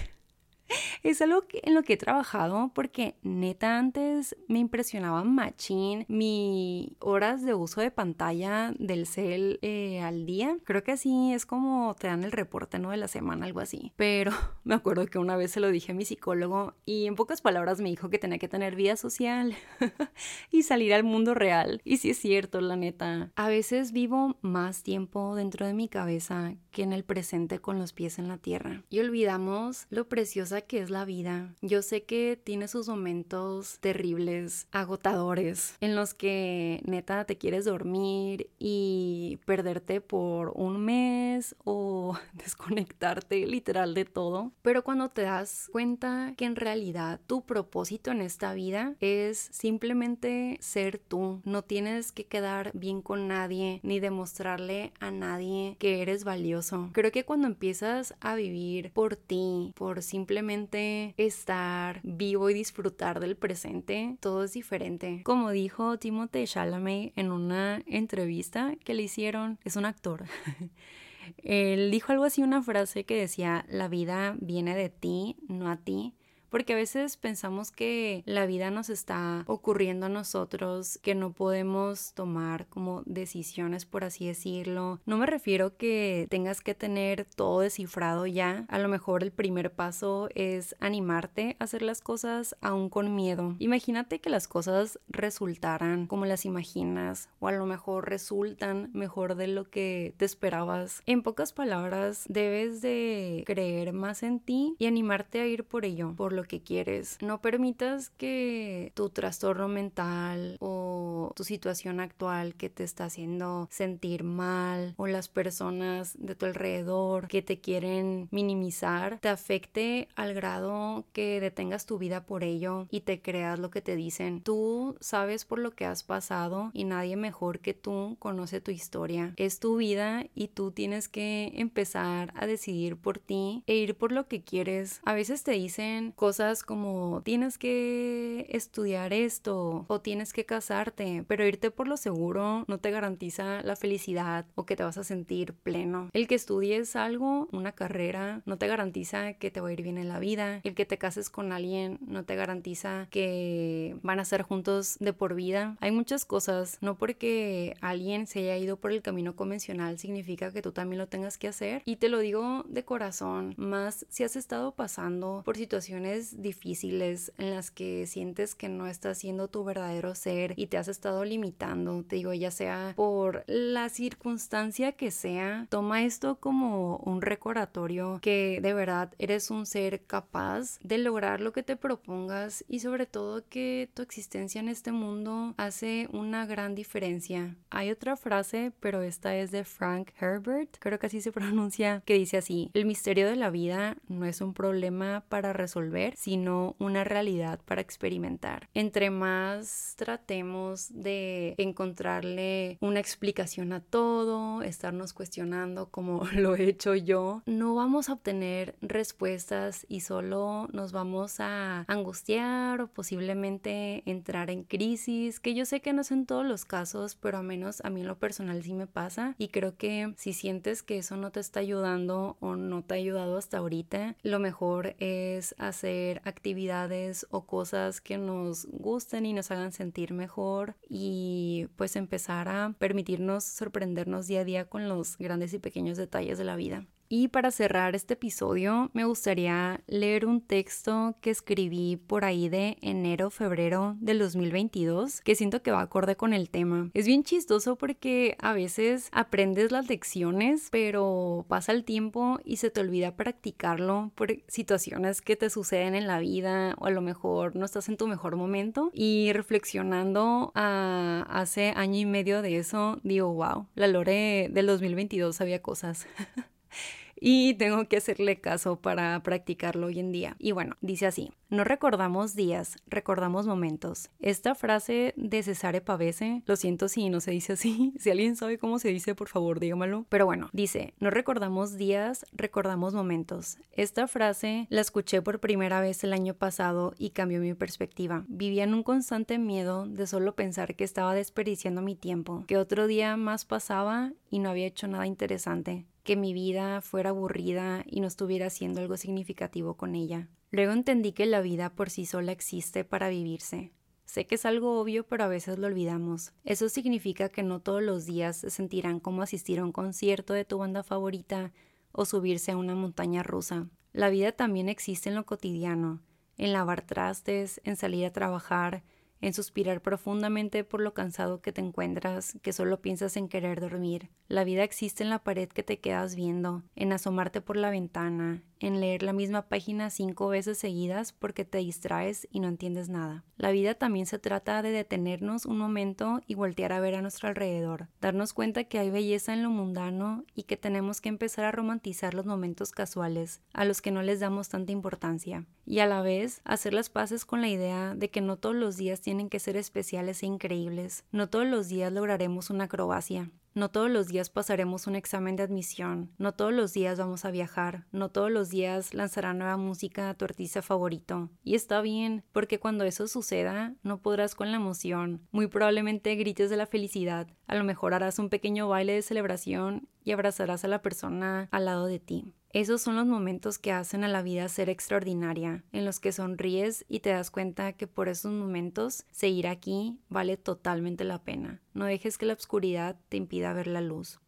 es 1.03 1.21
algo 1.21 1.43
en 1.51 1.73
lo 1.73 1.83
que 1.83 1.93
he 1.93 1.97
trabajado 1.97 2.71
porque 2.73 3.15
neta 3.23 3.77
antes 3.77 4.35
me 4.47 4.59
impresionaba 4.59 5.23
machín 5.23 6.05
mi 6.07 6.95
horas 6.99 7.43
de 7.43 7.53
uso 7.53 7.81
de 7.81 7.91
pantalla 7.91 8.73
del 8.77 9.07
cel 9.07 9.59
eh, 9.61 10.01
al 10.01 10.25
día. 10.25 10.57
Creo 10.63 10.83
que 10.83 10.91
así 10.91 11.33
es 11.33 11.45
como 11.45 11.95
te 11.99 12.07
dan 12.07 12.23
el 12.23 12.31
reporte, 12.31 12.79
¿no? 12.79 12.91
De 12.91 12.97
la 12.97 13.07
semana, 13.07 13.45
algo 13.45 13.59
así. 13.59 13.93
Pero 13.95 14.31
me 14.63 14.75
acuerdo 14.75 15.05
que 15.07 15.17
una 15.17 15.35
vez 15.35 15.51
se 15.51 15.59
lo 15.59 15.71
dije 15.71 15.91
a 15.91 15.95
mi 15.95 16.05
psicólogo 16.05 16.75
y 16.85 17.07
en 17.07 17.15
pocas 17.15 17.41
palabras 17.41 17.81
me 17.81 17.89
dijo 17.89 18.09
que 18.09 18.19
tenía 18.19 18.37
que 18.37 18.47
tener 18.47 18.75
vida 18.75 18.95
social 18.95 19.55
y 20.51 20.63
salir 20.63 20.93
al 20.93 21.03
mundo 21.03 21.33
real. 21.33 21.81
Y 21.83 21.97
sí 21.97 22.11
es 22.11 22.19
cierto, 22.19 22.61
la 22.61 22.75
neta. 22.75 23.31
A 23.35 23.47
veces 23.47 23.91
vivo 23.91 24.37
más 24.41 24.83
tiempo 24.83 25.35
dentro 25.35 25.65
de 25.65 25.73
mi 25.73 25.87
cabeza 25.87 26.55
que 26.69 26.83
en 26.83 26.93
el 26.93 27.03
presente 27.03 27.59
con 27.59 27.79
los 27.79 27.93
pies 27.93 28.19
en 28.19 28.27
la 28.27 28.37
tierra. 28.37 28.83
Y 28.89 28.99
olvidamos 28.99 29.87
lo 29.89 30.07
preciosa 30.07 30.61
que 30.61 30.79
es 30.79 30.90
la 30.91 31.05
vida. 31.05 31.55
Yo 31.61 31.81
sé 31.81 32.03
que 32.03 32.39
tiene 32.41 32.67
sus 32.67 32.87
momentos 32.87 33.79
terribles, 33.79 34.67
agotadores, 34.71 35.75
en 35.81 35.95
los 35.95 36.13
que 36.13 36.81
neta 36.85 37.25
te 37.25 37.37
quieres 37.37 37.65
dormir 37.65 38.49
y 38.59 39.39
perderte 39.45 40.01
por 40.01 40.51
un 40.55 40.83
mes 40.83 41.55
o 41.63 42.17
desconectarte 42.33 43.47
literal 43.47 43.93
de 43.93 44.05
todo. 44.05 44.51
Pero 44.61 44.83
cuando 44.83 45.09
te 45.09 45.23
das 45.23 45.69
cuenta 45.71 46.33
que 46.37 46.45
en 46.45 46.55
realidad 46.55 47.19
tu 47.27 47.43
propósito 47.45 48.11
en 48.11 48.21
esta 48.21 48.53
vida 48.53 48.95
es 48.99 49.49
simplemente 49.51 50.57
ser 50.61 50.99
tú, 50.99 51.41
no 51.45 51.63
tienes 51.63 52.11
que 52.11 52.25
quedar 52.25 52.71
bien 52.73 53.01
con 53.01 53.27
nadie 53.27 53.79
ni 53.83 53.99
demostrarle 53.99 54.91
a 54.99 55.11
nadie 55.11 55.75
que 55.79 56.01
eres 56.01 56.23
valioso. 56.23 56.89
Creo 56.93 57.11
que 57.11 57.25
cuando 57.25 57.47
empiezas 57.47 58.15
a 58.19 58.35
vivir 58.35 58.91
por 58.93 59.15
ti, 59.15 59.73
por 59.75 60.01
simplemente 60.01 60.80
estar 61.17 61.99
vivo 62.03 62.49
y 62.49 62.53
disfrutar 62.53 63.19
del 63.19 63.35
presente, 63.35 64.17
todo 64.19 64.43
es 64.43 64.53
diferente. 64.53 65.21
Como 65.23 65.51
dijo 65.51 65.97
Timothée 65.97 66.47
Chalamet 66.47 67.13
en 67.15 67.31
una 67.31 67.81
entrevista 67.85 68.75
que 68.83 68.93
le 68.93 69.03
hicieron, 69.03 69.59
es 69.63 69.75
un 69.75 69.85
actor. 69.85 70.25
Él 71.43 71.91
dijo 71.91 72.11
algo 72.11 72.23
así, 72.23 72.41
una 72.43 72.61
frase 72.61 73.05
que 73.05 73.15
decía, 73.15 73.65
la 73.69 73.87
vida 73.87 74.35
viene 74.39 74.75
de 74.75 74.89
ti, 74.89 75.37
no 75.47 75.69
a 75.69 75.77
ti, 75.77 76.15
porque 76.51 76.73
a 76.73 76.75
veces 76.75 77.17
pensamos 77.17 77.71
que 77.71 78.21
la 78.27 78.45
vida 78.45 78.69
nos 78.69 78.89
está 78.89 79.43
ocurriendo 79.47 80.05
a 80.05 80.09
nosotros, 80.09 80.99
que 81.01 81.15
no 81.15 81.31
podemos 81.31 82.13
tomar 82.13 82.67
como 82.67 83.01
decisiones, 83.05 83.85
por 83.85 84.03
así 84.03 84.27
decirlo. 84.27 84.99
No 85.05 85.17
me 85.17 85.25
refiero 85.25 85.77
que 85.77 86.27
tengas 86.29 86.61
que 86.61 86.75
tener 86.75 87.25
todo 87.35 87.61
descifrado 87.61 88.27
ya, 88.27 88.65
a 88.67 88.77
lo 88.77 88.89
mejor 88.89 89.23
el 89.23 89.31
primer 89.31 89.71
paso 89.71 90.29
es 90.35 90.75
animarte 90.79 91.55
a 91.59 91.63
hacer 91.63 91.81
las 91.81 92.01
cosas 92.01 92.55
aún 92.61 92.89
con 92.89 93.15
miedo. 93.15 93.55
Imagínate 93.59 94.19
que 94.19 94.29
las 94.29 94.47
cosas 94.47 94.99
resultaran 95.07 96.05
como 96.07 96.25
las 96.25 96.45
imaginas 96.45 97.29
o 97.39 97.47
a 97.47 97.53
lo 97.53 97.65
mejor 97.65 98.09
resultan 98.09 98.89
mejor 98.93 99.35
de 99.35 99.47
lo 99.47 99.69
que 99.69 100.13
te 100.17 100.25
esperabas. 100.25 101.01
En 101.05 101.23
pocas 101.23 101.53
palabras, 101.53 102.25
debes 102.27 102.81
de 102.81 103.43
creer 103.45 103.93
más 103.93 104.23
en 104.23 104.39
ti 104.39 104.75
y 104.77 104.87
animarte 104.87 105.39
a 105.39 105.47
ir 105.47 105.63
por 105.63 105.85
ello, 105.85 106.13
por 106.17 106.33
lo 106.33 106.40
que 106.47 106.61
quieres. 106.61 107.17
No 107.21 107.41
permitas 107.41 108.09
que 108.09 108.91
tu 108.95 109.09
trastorno 109.09 109.67
mental 109.67 110.57
o 110.59 111.31
tu 111.35 111.43
situación 111.43 111.99
actual 111.99 112.55
que 112.55 112.69
te 112.69 112.83
está 112.83 113.05
haciendo 113.05 113.67
sentir 113.71 114.23
mal 114.23 114.93
o 114.97 115.07
las 115.07 115.29
personas 115.29 116.15
de 116.17 116.35
tu 116.35 116.45
alrededor 116.45 117.27
que 117.27 117.41
te 117.41 117.59
quieren 117.59 118.27
minimizar 118.31 119.19
te 119.19 119.29
afecte 119.29 120.07
al 120.15 120.33
grado 120.33 121.05
que 121.13 121.39
detengas 121.39 121.85
tu 121.85 121.97
vida 121.97 122.25
por 122.25 122.43
ello 122.43 122.87
y 122.89 123.01
te 123.01 123.21
creas 123.21 123.59
lo 123.59 123.69
que 123.69 123.81
te 123.81 123.95
dicen. 123.95 124.41
Tú 124.41 124.97
sabes 124.99 125.45
por 125.45 125.59
lo 125.59 125.71
que 125.71 125.85
has 125.85 126.03
pasado 126.03 126.71
y 126.73 126.83
nadie 126.83 127.15
mejor 127.15 127.59
que 127.59 127.73
tú 127.73 128.17
conoce 128.19 128.61
tu 128.61 128.71
historia. 128.71 129.33
Es 129.37 129.59
tu 129.59 129.77
vida 129.77 130.25
y 130.35 130.49
tú 130.49 130.71
tienes 130.71 131.07
que 131.07 131.51
empezar 131.55 132.33
a 132.35 132.45
decidir 132.45 132.97
por 132.97 133.19
ti 133.19 133.63
e 133.67 133.75
ir 133.75 133.95
por 133.95 134.11
lo 134.11 134.27
que 134.27 134.41
quieres. 134.41 135.01
A 135.05 135.13
veces 135.13 135.43
te 135.43 135.51
dicen 135.51 136.11
cosas 136.11 136.30
como 136.65 137.21
tienes 137.23 137.57
que 137.57 138.47
estudiar 138.49 139.11
esto 139.11 139.85
o 139.87 140.01
tienes 140.01 140.31
que 140.31 140.45
casarte, 140.45 141.25
pero 141.27 141.45
irte 141.45 141.71
por 141.71 141.87
lo 141.87 141.97
seguro 141.97 142.63
no 142.67 142.77
te 142.77 142.91
garantiza 142.91 143.61
la 143.63 143.75
felicidad 143.75 144.45
o 144.55 144.65
que 144.65 144.75
te 144.75 144.83
vas 144.83 144.97
a 144.97 145.03
sentir 145.03 145.53
pleno. 145.53 146.09
El 146.13 146.27
que 146.27 146.35
estudies 146.35 146.95
algo, 146.95 147.49
una 147.51 147.73
carrera, 147.73 148.41
no 148.45 148.57
te 148.57 148.67
garantiza 148.67 149.33
que 149.33 149.51
te 149.51 149.59
va 149.59 149.69
a 149.69 149.73
ir 149.73 149.81
bien 149.81 149.97
en 149.97 150.07
la 150.07 150.19
vida. 150.19 150.61
El 150.63 150.73
que 150.73 150.85
te 150.85 150.97
cases 150.97 151.29
con 151.29 151.51
alguien 151.51 151.99
no 152.01 152.23
te 152.23 152.35
garantiza 152.35 153.07
que 153.11 153.97
van 154.01 154.19
a 154.19 154.25
ser 154.25 154.43
juntos 154.43 154.97
de 154.99 155.11
por 155.11 155.35
vida. 155.35 155.75
Hay 155.81 155.91
muchas 155.91 156.25
cosas, 156.25 156.77
no 156.81 156.97
porque 156.97 157.75
alguien 157.81 158.27
se 158.27 158.39
haya 158.39 158.57
ido 158.57 158.77
por 158.77 158.91
el 158.91 159.01
camino 159.01 159.35
convencional 159.35 159.99
significa 159.99 160.51
que 160.51 160.61
tú 160.61 160.71
también 160.71 160.99
lo 160.99 161.07
tengas 161.07 161.37
que 161.37 161.47
hacer. 161.47 161.81
Y 161.85 161.97
te 161.97 162.09
lo 162.09 162.19
digo 162.19 162.63
de 162.67 162.85
corazón, 162.85 163.53
más 163.57 164.05
si 164.09 164.23
has 164.23 164.35
estado 164.35 164.71
pasando 164.73 165.41
por 165.43 165.57
situaciones 165.57 166.20
difíciles 166.41 167.31
en 167.37 167.51
las 167.51 167.71
que 167.71 168.05
sientes 168.07 168.55
que 168.55 168.69
no 168.69 168.87
estás 168.87 169.19
siendo 169.19 169.47
tu 169.47 169.63
verdadero 169.63 170.15
ser 170.15 170.53
y 170.55 170.67
te 170.67 170.77
has 170.77 170.87
estado 170.87 171.25
limitando, 171.25 172.03
te 172.03 172.17
digo, 172.17 172.33
ya 172.33 172.51
sea 172.51 172.93
por 172.95 173.43
la 173.47 173.89
circunstancia 173.89 174.93
que 174.93 175.11
sea, 175.11 175.67
toma 175.69 176.03
esto 176.03 176.39
como 176.39 176.97
un 176.97 177.21
recordatorio 177.21 178.19
que 178.21 178.59
de 178.61 178.73
verdad 178.73 179.13
eres 179.17 179.51
un 179.51 179.65
ser 179.65 180.03
capaz 180.05 180.79
de 180.83 180.97
lograr 180.97 181.41
lo 181.41 181.51
que 181.53 181.63
te 181.63 181.75
propongas 181.75 182.63
y 182.67 182.79
sobre 182.79 183.05
todo 183.05 183.47
que 183.47 183.89
tu 183.93 184.01
existencia 184.01 184.59
en 184.59 184.69
este 184.69 184.91
mundo 184.91 185.53
hace 185.57 186.07
una 186.11 186.45
gran 186.45 186.75
diferencia. 186.75 187.55
Hay 187.69 187.91
otra 187.91 188.15
frase, 188.15 188.71
pero 188.79 189.01
esta 189.01 189.35
es 189.35 189.51
de 189.51 189.63
Frank 189.63 190.09
Herbert, 190.19 190.77
creo 190.79 190.99
que 190.99 191.07
así 191.07 191.21
se 191.21 191.31
pronuncia, 191.31 192.01
que 192.05 192.15
dice 192.15 192.37
así, 192.37 192.69
el 192.73 192.85
misterio 192.85 193.27
de 193.27 193.35
la 193.35 193.49
vida 193.49 193.97
no 194.07 194.25
es 194.25 194.41
un 194.41 194.53
problema 194.53 195.23
para 195.29 195.53
resolver, 195.53 196.10
sino 196.15 196.75
una 196.79 197.03
realidad 197.03 197.59
para 197.65 197.81
experimentar. 197.81 198.69
Entre 198.73 199.09
más 199.09 199.95
tratemos 199.97 200.87
de 200.91 201.55
encontrarle 201.57 202.77
una 202.81 202.99
explicación 202.99 203.73
a 203.73 203.79
todo, 203.79 204.61
estarnos 204.61 205.13
cuestionando 205.13 205.89
como 205.89 206.25
lo 206.33 206.55
he 206.55 206.63
hecho 206.63 206.95
yo, 206.95 207.41
no 207.45 207.75
vamos 207.75 208.09
a 208.09 208.13
obtener 208.13 208.75
respuestas 208.81 209.85
y 209.89 210.01
solo 210.01 210.67
nos 210.71 210.91
vamos 210.91 211.39
a 211.39 211.85
angustiar 211.87 212.81
o 212.81 212.87
posiblemente 212.87 214.03
entrar 214.05 214.49
en 214.49 214.63
crisis, 214.63 215.39
que 215.39 215.53
yo 215.53 215.65
sé 215.65 215.81
que 215.81 215.93
no 215.93 216.01
es 216.01 216.11
en 216.11 216.25
todos 216.25 216.45
los 216.45 216.65
casos, 216.65 217.15
pero 217.15 217.37
a 217.37 217.43
menos 217.43 217.81
a 217.83 217.89
mí 217.89 218.01
en 218.01 218.07
lo 218.07 218.17
personal 218.17 218.63
sí 218.63 218.73
me 218.73 218.87
pasa 218.87 219.35
y 219.37 219.49
creo 219.49 219.75
que 219.77 220.13
si 220.17 220.33
sientes 220.33 220.83
que 220.83 220.97
eso 220.97 221.17
no 221.17 221.31
te 221.31 221.39
está 221.39 221.59
ayudando 221.59 222.37
o 222.39 222.55
no 222.55 222.83
te 222.83 222.93
ha 222.93 222.97
ayudado 222.97 223.37
hasta 223.37 223.57
ahorita, 223.57 224.15
lo 224.23 224.39
mejor 224.39 224.95
es 224.99 225.55
hacer 225.57 225.90
actividades 226.23 227.25
o 227.29 227.45
cosas 227.45 228.01
que 228.01 228.17
nos 228.17 228.65
gusten 228.65 229.25
y 229.25 229.33
nos 229.33 229.51
hagan 229.51 229.71
sentir 229.71 230.13
mejor 230.13 230.75
y 230.87 231.67
pues 231.75 231.95
empezar 231.95 232.47
a 232.47 232.73
permitirnos 232.77 233.43
sorprendernos 233.43 234.27
día 234.27 234.41
a 234.41 234.45
día 234.45 234.65
con 234.65 234.89
los 234.89 235.17
grandes 235.17 235.53
y 235.53 235.59
pequeños 235.59 235.97
detalles 235.97 236.37
de 236.37 236.43
la 236.43 236.55
vida. 236.55 236.85
Y 237.13 237.27
para 237.27 237.51
cerrar 237.51 237.93
este 237.93 238.13
episodio, 238.13 238.89
me 238.93 239.03
gustaría 239.03 239.81
leer 239.85 240.25
un 240.25 240.39
texto 240.39 241.17
que 241.19 241.29
escribí 241.29 241.97
por 241.97 242.23
ahí 242.23 242.47
de 242.47 242.77
enero, 242.79 243.29
febrero 243.29 243.97
del 243.99 244.17
2022, 244.19 245.19
que 245.19 245.35
siento 245.35 245.61
que 245.61 245.71
va 245.71 245.81
acorde 245.81 246.15
con 246.15 246.31
el 246.31 246.49
tema. 246.49 246.89
Es 246.93 247.07
bien 247.07 247.25
chistoso 247.25 247.75
porque 247.75 248.37
a 248.39 248.53
veces 248.53 249.09
aprendes 249.11 249.73
las 249.73 249.89
lecciones, 249.89 250.69
pero 250.71 251.43
pasa 251.49 251.73
el 251.73 251.83
tiempo 251.83 252.39
y 252.45 252.55
se 252.55 252.69
te 252.69 252.79
olvida 252.79 253.17
practicarlo 253.17 254.13
por 254.15 254.37
situaciones 254.47 255.19
que 255.19 255.35
te 255.35 255.49
suceden 255.49 255.95
en 255.95 256.07
la 256.07 256.19
vida 256.19 256.75
o 256.79 256.85
a 256.85 256.91
lo 256.91 257.01
mejor 257.01 257.57
no 257.57 257.65
estás 257.65 257.89
en 257.89 257.97
tu 257.97 258.07
mejor 258.07 258.37
momento. 258.37 258.89
Y 258.93 259.33
reflexionando 259.33 260.53
a 260.55 261.25
hace 261.27 261.73
año 261.75 261.99
y 261.99 262.05
medio 262.05 262.41
de 262.41 262.55
eso, 262.55 263.01
digo, 263.03 263.33
wow, 263.33 263.67
la 263.75 263.87
Lore 263.87 264.47
del 264.49 264.65
2022 264.65 265.35
sabía 265.35 265.61
cosas. 265.61 266.07
y 267.23 267.53
tengo 267.53 267.87
que 267.87 267.97
hacerle 267.97 268.41
caso 268.41 268.81
para 268.81 269.21
practicarlo 269.21 269.87
hoy 269.87 269.99
en 269.99 270.11
día. 270.11 270.35
Y 270.39 270.53
bueno, 270.53 270.75
dice 270.81 271.05
así, 271.05 271.31
no 271.49 271.63
recordamos 271.63 272.33
días, 272.33 272.77
recordamos 272.87 273.45
momentos. 273.45 274.09
Esta 274.19 274.55
frase 274.55 275.13
de 275.17 275.43
Cesare 275.43 275.81
Pavese, 275.81 276.41
lo 276.47 276.55
siento 276.55 276.87
si 276.87 277.09
no 277.09 277.19
se 277.19 277.31
dice 277.31 277.53
así, 277.53 277.93
si 277.99 278.09
alguien 278.09 278.35
sabe 278.35 278.57
cómo 278.57 278.79
se 278.79 278.89
dice, 278.89 279.13
por 279.13 279.29
favor 279.29 279.59
dígamelo. 279.59 280.07
Pero 280.09 280.25
bueno, 280.25 280.49
dice, 280.51 280.95
no 280.99 281.11
recordamos 281.11 281.77
días, 281.77 282.25
recordamos 282.33 282.95
momentos. 282.95 283.59
Esta 283.71 284.07
frase 284.07 284.65
la 284.69 284.81
escuché 284.81 285.21
por 285.21 285.39
primera 285.39 285.79
vez 285.79 286.03
el 286.03 286.13
año 286.13 286.33
pasado 286.33 286.95
y 286.97 287.11
cambió 287.11 287.39
mi 287.39 287.53
perspectiva. 287.53 288.25
Vivía 288.29 288.63
en 288.63 288.73
un 288.73 288.81
constante 288.81 289.37
miedo 289.37 289.85
de 289.85 290.07
solo 290.07 290.35
pensar 290.35 290.75
que 290.75 290.83
estaba 290.83 291.13
desperdiciando 291.13 291.83
mi 291.83 291.95
tiempo, 291.95 292.45
que 292.47 292.57
otro 292.57 292.87
día 292.87 293.15
más 293.15 293.45
pasaba 293.45 294.13
y 294.31 294.39
no 294.39 294.49
había 294.49 294.65
hecho 294.65 294.87
nada 294.87 295.05
interesante 295.05 295.85
que 296.03 296.15
mi 296.15 296.33
vida 296.33 296.81
fuera 296.81 297.11
aburrida 297.11 297.83
y 297.85 297.99
no 297.99 298.07
estuviera 298.07 298.47
haciendo 298.47 298.81
algo 298.81 298.97
significativo 298.97 299.75
con 299.75 299.95
ella. 299.95 300.29
Luego 300.49 300.73
entendí 300.73 301.11
que 301.11 301.25
la 301.25 301.41
vida 301.41 301.73
por 301.73 301.89
sí 301.89 302.05
sola 302.05 302.31
existe 302.31 302.83
para 302.83 303.09
vivirse. 303.09 303.71
Sé 304.05 304.27
que 304.27 304.35
es 304.35 304.45
algo 304.45 304.79
obvio, 304.81 305.07
pero 305.07 305.23
a 305.23 305.29
veces 305.29 305.57
lo 305.57 305.67
olvidamos. 305.67 306.33
Eso 306.43 306.67
significa 306.67 307.29
que 307.29 307.43
no 307.43 307.61
todos 307.61 307.81
los 307.81 308.05
días 308.05 308.37
se 308.37 308.49
sentirán 308.49 308.99
como 308.99 309.21
asistir 309.21 309.59
a 309.59 309.63
un 309.63 309.71
concierto 309.71 310.33
de 310.33 310.43
tu 310.43 310.57
banda 310.57 310.83
favorita 310.83 311.53
o 311.93 312.03
subirse 312.03 312.51
a 312.51 312.57
una 312.57 312.75
montaña 312.75 313.23
rusa. 313.23 313.69
La 313.93 314.09
vida 314.09 314.33
también 314.33 314.67
existe 314.67 315.09
en 315.09 315.15
lo 315.15 315.25
cotidiano, 315.25 316.01
en 316.37 316.51
lavar 316.51 316.85
trastes, 316.85 317.61
en 317.63 317.77
salir 317.77 318.05
a 318.05 318.11
trabajar, 318.11 318.83
en 319.21 319.33
suspirar 319.33 319.81
profundamente 319.81 320.63
por 320.63 320.81
lo 320.81 320.93
cansado 320.93 321.41
que 321.41 321.51
te 321.51 321.61
encuentras, 321.61 322.37
que 322.41 322.53
solo 322.53 322.81
piensas 322.81 323.15
en 323.17 323.29
querer 323.29 323.61
dormir. 323.61 324.09
La 324.27 324.43
vida 324.43 324.63
existe 324.63 325.03
en 325.03 325.09
la 325.09 325.23
pared 325.23 325.47
que 325.47 325.63
te 325.63 325.79
quedas 325.79 326.15
viendo, 326.15 326.63
en 326.75 326.91
asomarte 326.91 327.41
por 327.41 327.57
la 327.57 327.69
ventana, 327.69 328.43
en 328.61 328.79
leer 328.79 329.03
la 329.03 329.11
misma 329.11 329.41
página 329.43 329.89
cinco 329.89 330.27
veces 330.27 330.57
seguidas 330.57 331.11
porque 331.13 331.45
te 331.45 331.57
distraes 331.57 332.27
y 332.31 332.39
no 332.39 332.47
entiendes 332.47 332.89
nada. 332.89 333.25
La 333.37 333.51
vida 333.51 333.73
también 333.73 334.05
se 334.05 334.19
trata 334.19 334.61
de 334.61 334.71
detenernos 334.71 335.45
un 335.45 335.57
momento 335.57 336.21
y 336.27 336.35
voltear 336.35 336.71
a 336.71 336.79
ver 336.79 336.95
a 336.95 337.01
nuestro 337.01 337.27
alrededor, 337.27 337.87
darnos 337.99 338.33
cuenta 338.33 338.63
que 338.65 338.77
hay 338.77 338.91
belleza 338.91 339.33
en 339.33 339.41
lo 339.41 339.49
mundano 339.49 340.23
y 340.35 340.43
que 340.43 340.57
tenemos 340.57 341.01
que 341.01 341.09
empezar 341.09 341.45
a 341.45 341.51
romantizar 341.51 342.13
los 342.13 342.25
momentos 342.25 342.71
casuales, 342.71 343.41
a 343.51 343.65
los 343.65 343.81
que 343.81 343.91
no 343.91 344.03
les 344.03 344.19
damos 344.19 344.49
tanta 344.49 344.71
importancia, 344.71 345.45
y 345.65 345.79
a 345.79 345.87
la 345.87 346.01
vez 346.01 346.41
hacer 346.43 346.73
las 346.73 346.89
paces 346.89 347.25
con 347.25 347.41
la 347.41 347.49
idea 347.49 347.95
de 347.95 348.09
que 348.09 348.21
no 348.21 348.37
todos 348.37 348.55
los 348.55 348.77
días 348.77 349.01
tienen 349.01 349.29
que 349.29 349.39
ser 349.39 349.57
especiales 349.57 350.21
e 350.21 350.27
increíbles, 350.27 351.03
no 351.11 351.29
todos 351.29 351.47
los 351.47 351.67
días 351.67 351.91
lograremos 351.91 352.51
una 352.51 352.65
acrobacia, 352.65 353.31
no 353.53 353.69
todos 353.69 353.89
los 353.89 354.07
días 354.07 354.29
pasaremos 354.29 354.87
un 354.87 354.95
examen 354.95 355.35
de 355.35 355.43
admisión, 355.43 356.11
no 356.17 356.33
todos 356.33 356.53
los 356.53 356.73
días 356.73 356.97
vamos 356.99 357.25
a 357.25 357.31
viajar, 357.31 357.85
no 357.91 358.09
todos 358.09 358.31
los 358.31 358.49
días 358.49 358.93
lanzará 358.93 359.33
nueva 359.33 359.57
música 359.57 360.09
a 360.09 360.13
tu 360.13 360.25
artista 360.25 360.61
favorito. 360.61 361.29
Y 361.43 361.55
está 361.55 361.81
bien, 361.81 362.23
porque 362.31 362.59
cuando 362.59 362.83
eso 362.83 363.07
suceda, 363.07 363.75
no 363.83 364.01
podrás 364.01 364.35
con 364.35 364.51
la 364.51 364.57
emoción. 364.57 365.21
Muy 365.31 365.47
probablemente 365.47 366.15
grites 366.15 366.49
de 366.49 366.57
la 366.57 366.67
felicidad. 366.67 367.27
A 367.47 367.55
lo 367.55 367.63
mejor 367.63 367.93
harás 367.93 368.19
un 368.19 368.29
pequeño 368.29 368.67
baile 368.67 368.93
de 368.93 369.01
celebración 369.01 369.87
y 370.03 370.11
abrazarás 370.11 370.63
a 370.63 370.67
la 370.67 370.81
persona 370.81 371.47
al 371.51 371.65
lado 371.65 371.85
de 371.87 371.99
ti. 371.99 372.33
Esos 372.53 372.81
son 372.81 372.97
los 372.97 373.05
momentos 373.05 373.59
que 373.59 373.71
hacen 373.71 374.03
a 374.03 374.09
la 374.09 374.21
vida 374.21 374.49
ser 374.49 374.69
extraordinaria, 374.69 375.63
en 375.71 375.85
los 375.85 376.01
que 376.01 376.11
sonríes 376.11 376.83
y 376.89 376.99
te 376.99 377.11
das 377.11 377.31
cuenta 377.31 377.71
que 377.73 377.87
por 377.87 378.09
esos 378.09 378.33
momentos 378.33 379.05
seguir 379.11 379.47
aquí 379.47 379.99
vale 380.09 380.35
totalmente 380.35 381.05
la 381.05 381.23
pena. 381.23 381.61
No 381.73 381.85
dejes 381.85 382.17
que 382.17 382.25
la 382.25 382.33
oscuridad 382.33 382.97
te 383.07 383.15
impida 383.15 383.53
ver 383.53 383.67
la 383.67 383.79
luz. 383.79 384.19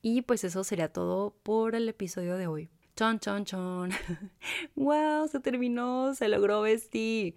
Y 0.00 0.22
pues 0.22 0.44
eso 0.44 0.62
sería 0.62 0.92
todo 0.92 1.34
por 1.42 1.74
el 1.74 1.88
episodio 1.88 2.36
de 2.36 2.46
hoy. 2.46 2.70
Chon, 2.94 3.18
chon, 3.18 3.44
chon. 3.44 3.90
¡Wow! 4.76 5.26
Se 5.26 5.40
terminó, 5.40 6.14
se 6.14 6.28
logró, 6.28 6.60
Besti. 6.60 7.34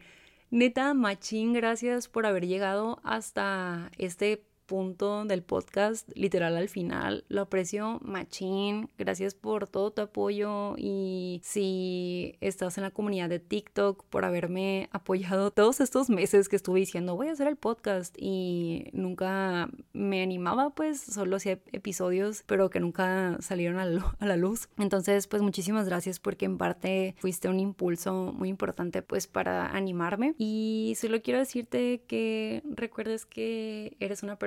Neta, 0.52 0.94
machín, 0.94 1.54
gracias 1.54 2.08
por 2.08 2.26
haber 2.26 2.46
llegado 2.46 3.02
hasta 3.04 3.92
este 3.98 4.47
punto 4.68 5.26
del 5.26 5.42
podcast, 5.42 6.08
literal 6.14 6.56
al 6.56 6.70
final. 6.70 7.24
Lo 7.30 7.42
aprecio 7.42 8.00
machín. 8.04 8.90
Gracias 8.98 9.34
por 9.34 9.68
todo 9.68 9.92
tu 9.92 10.02
apoyo 10.04 10.76
y 10.78 11.42
si 11.44 12.36
estás 12.42 12.78
en 12.78 12.84
la 12.84 12.92
comunidad 12.92 13.30
de 13.30 13.40
TikTok, 13.40 14.04
por 14.06 14.26
haberme 14.26 14.90
apoyado 14.92 15.50
todos 15.52 15.80
estos 15.80 16.10
meses 16.10 16.50
que 16.50 16.56
estuve 16.56 16.80
diciendo 16.80 17.16
voy 17.16 17.30
a 17.30 17.32
hacer 17.32 17.48
el 17.48 17.56
podcast 17.56 18.16
y 18.20 18.90
nunca 18.94 19.70
me 19.94 20.22
animaba, 20.22 20.70
pues 20.72 21.02
solo 21.02 21.38
hacía 21.38 21.60
episodios, 21.72 22.44
pero 22.46 22.70
que 22.70 22.80
nunca 22.80 23.38
salieron 23.40 23.80
a, 23.80 23.86
la 23.86 24.38
luz. 24.38 24.68
Entonces, 24.78 25.28
pues 25.28 25.42
muchísimas 25.42 25.88
gracias 25.88 26.20
porque 26.20 26.46
en 26.46 26.58
parte 26.58 27.16
fuiste 27.20 27.48
un 27.48 27.60
impulso 27.60 28.34
muy 28.34 28.50
importante 28.50 29.02
pues 29.02 29.28
para 29.28 29.70
animarme 29.70 30.36
y 30.38 30.96
solo 31.00 31.22
quiero 31.22 31.40
decirte 31.40 32.04
que 32.08 32.62
recuerdes 32.66 33.26
que 33.26 33.96
eres 34.00 34.24
una 34.24 34.38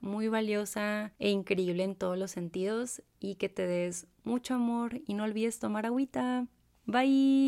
muy 0.00 0.28
valiosa 0.28 1.12
e 1.18 1.30
increíble 1.30 1.84
en 1.84 1.94
todos 1.94 2.18
los 2.18 2.30
sentidos 2.30 3.02
y 3.20 3.36
que 3.36 3.48
te 3.48 3.66
des 3.66 4.06
mucho 4.24 4.54
amor 4.54 5.00
y 5.06 5.14
no 5.14 5.24
olvides 5.24 5.58
tomar 5.58 5.86
agüita. 5.86 6.46
Bye. 6.86 7.42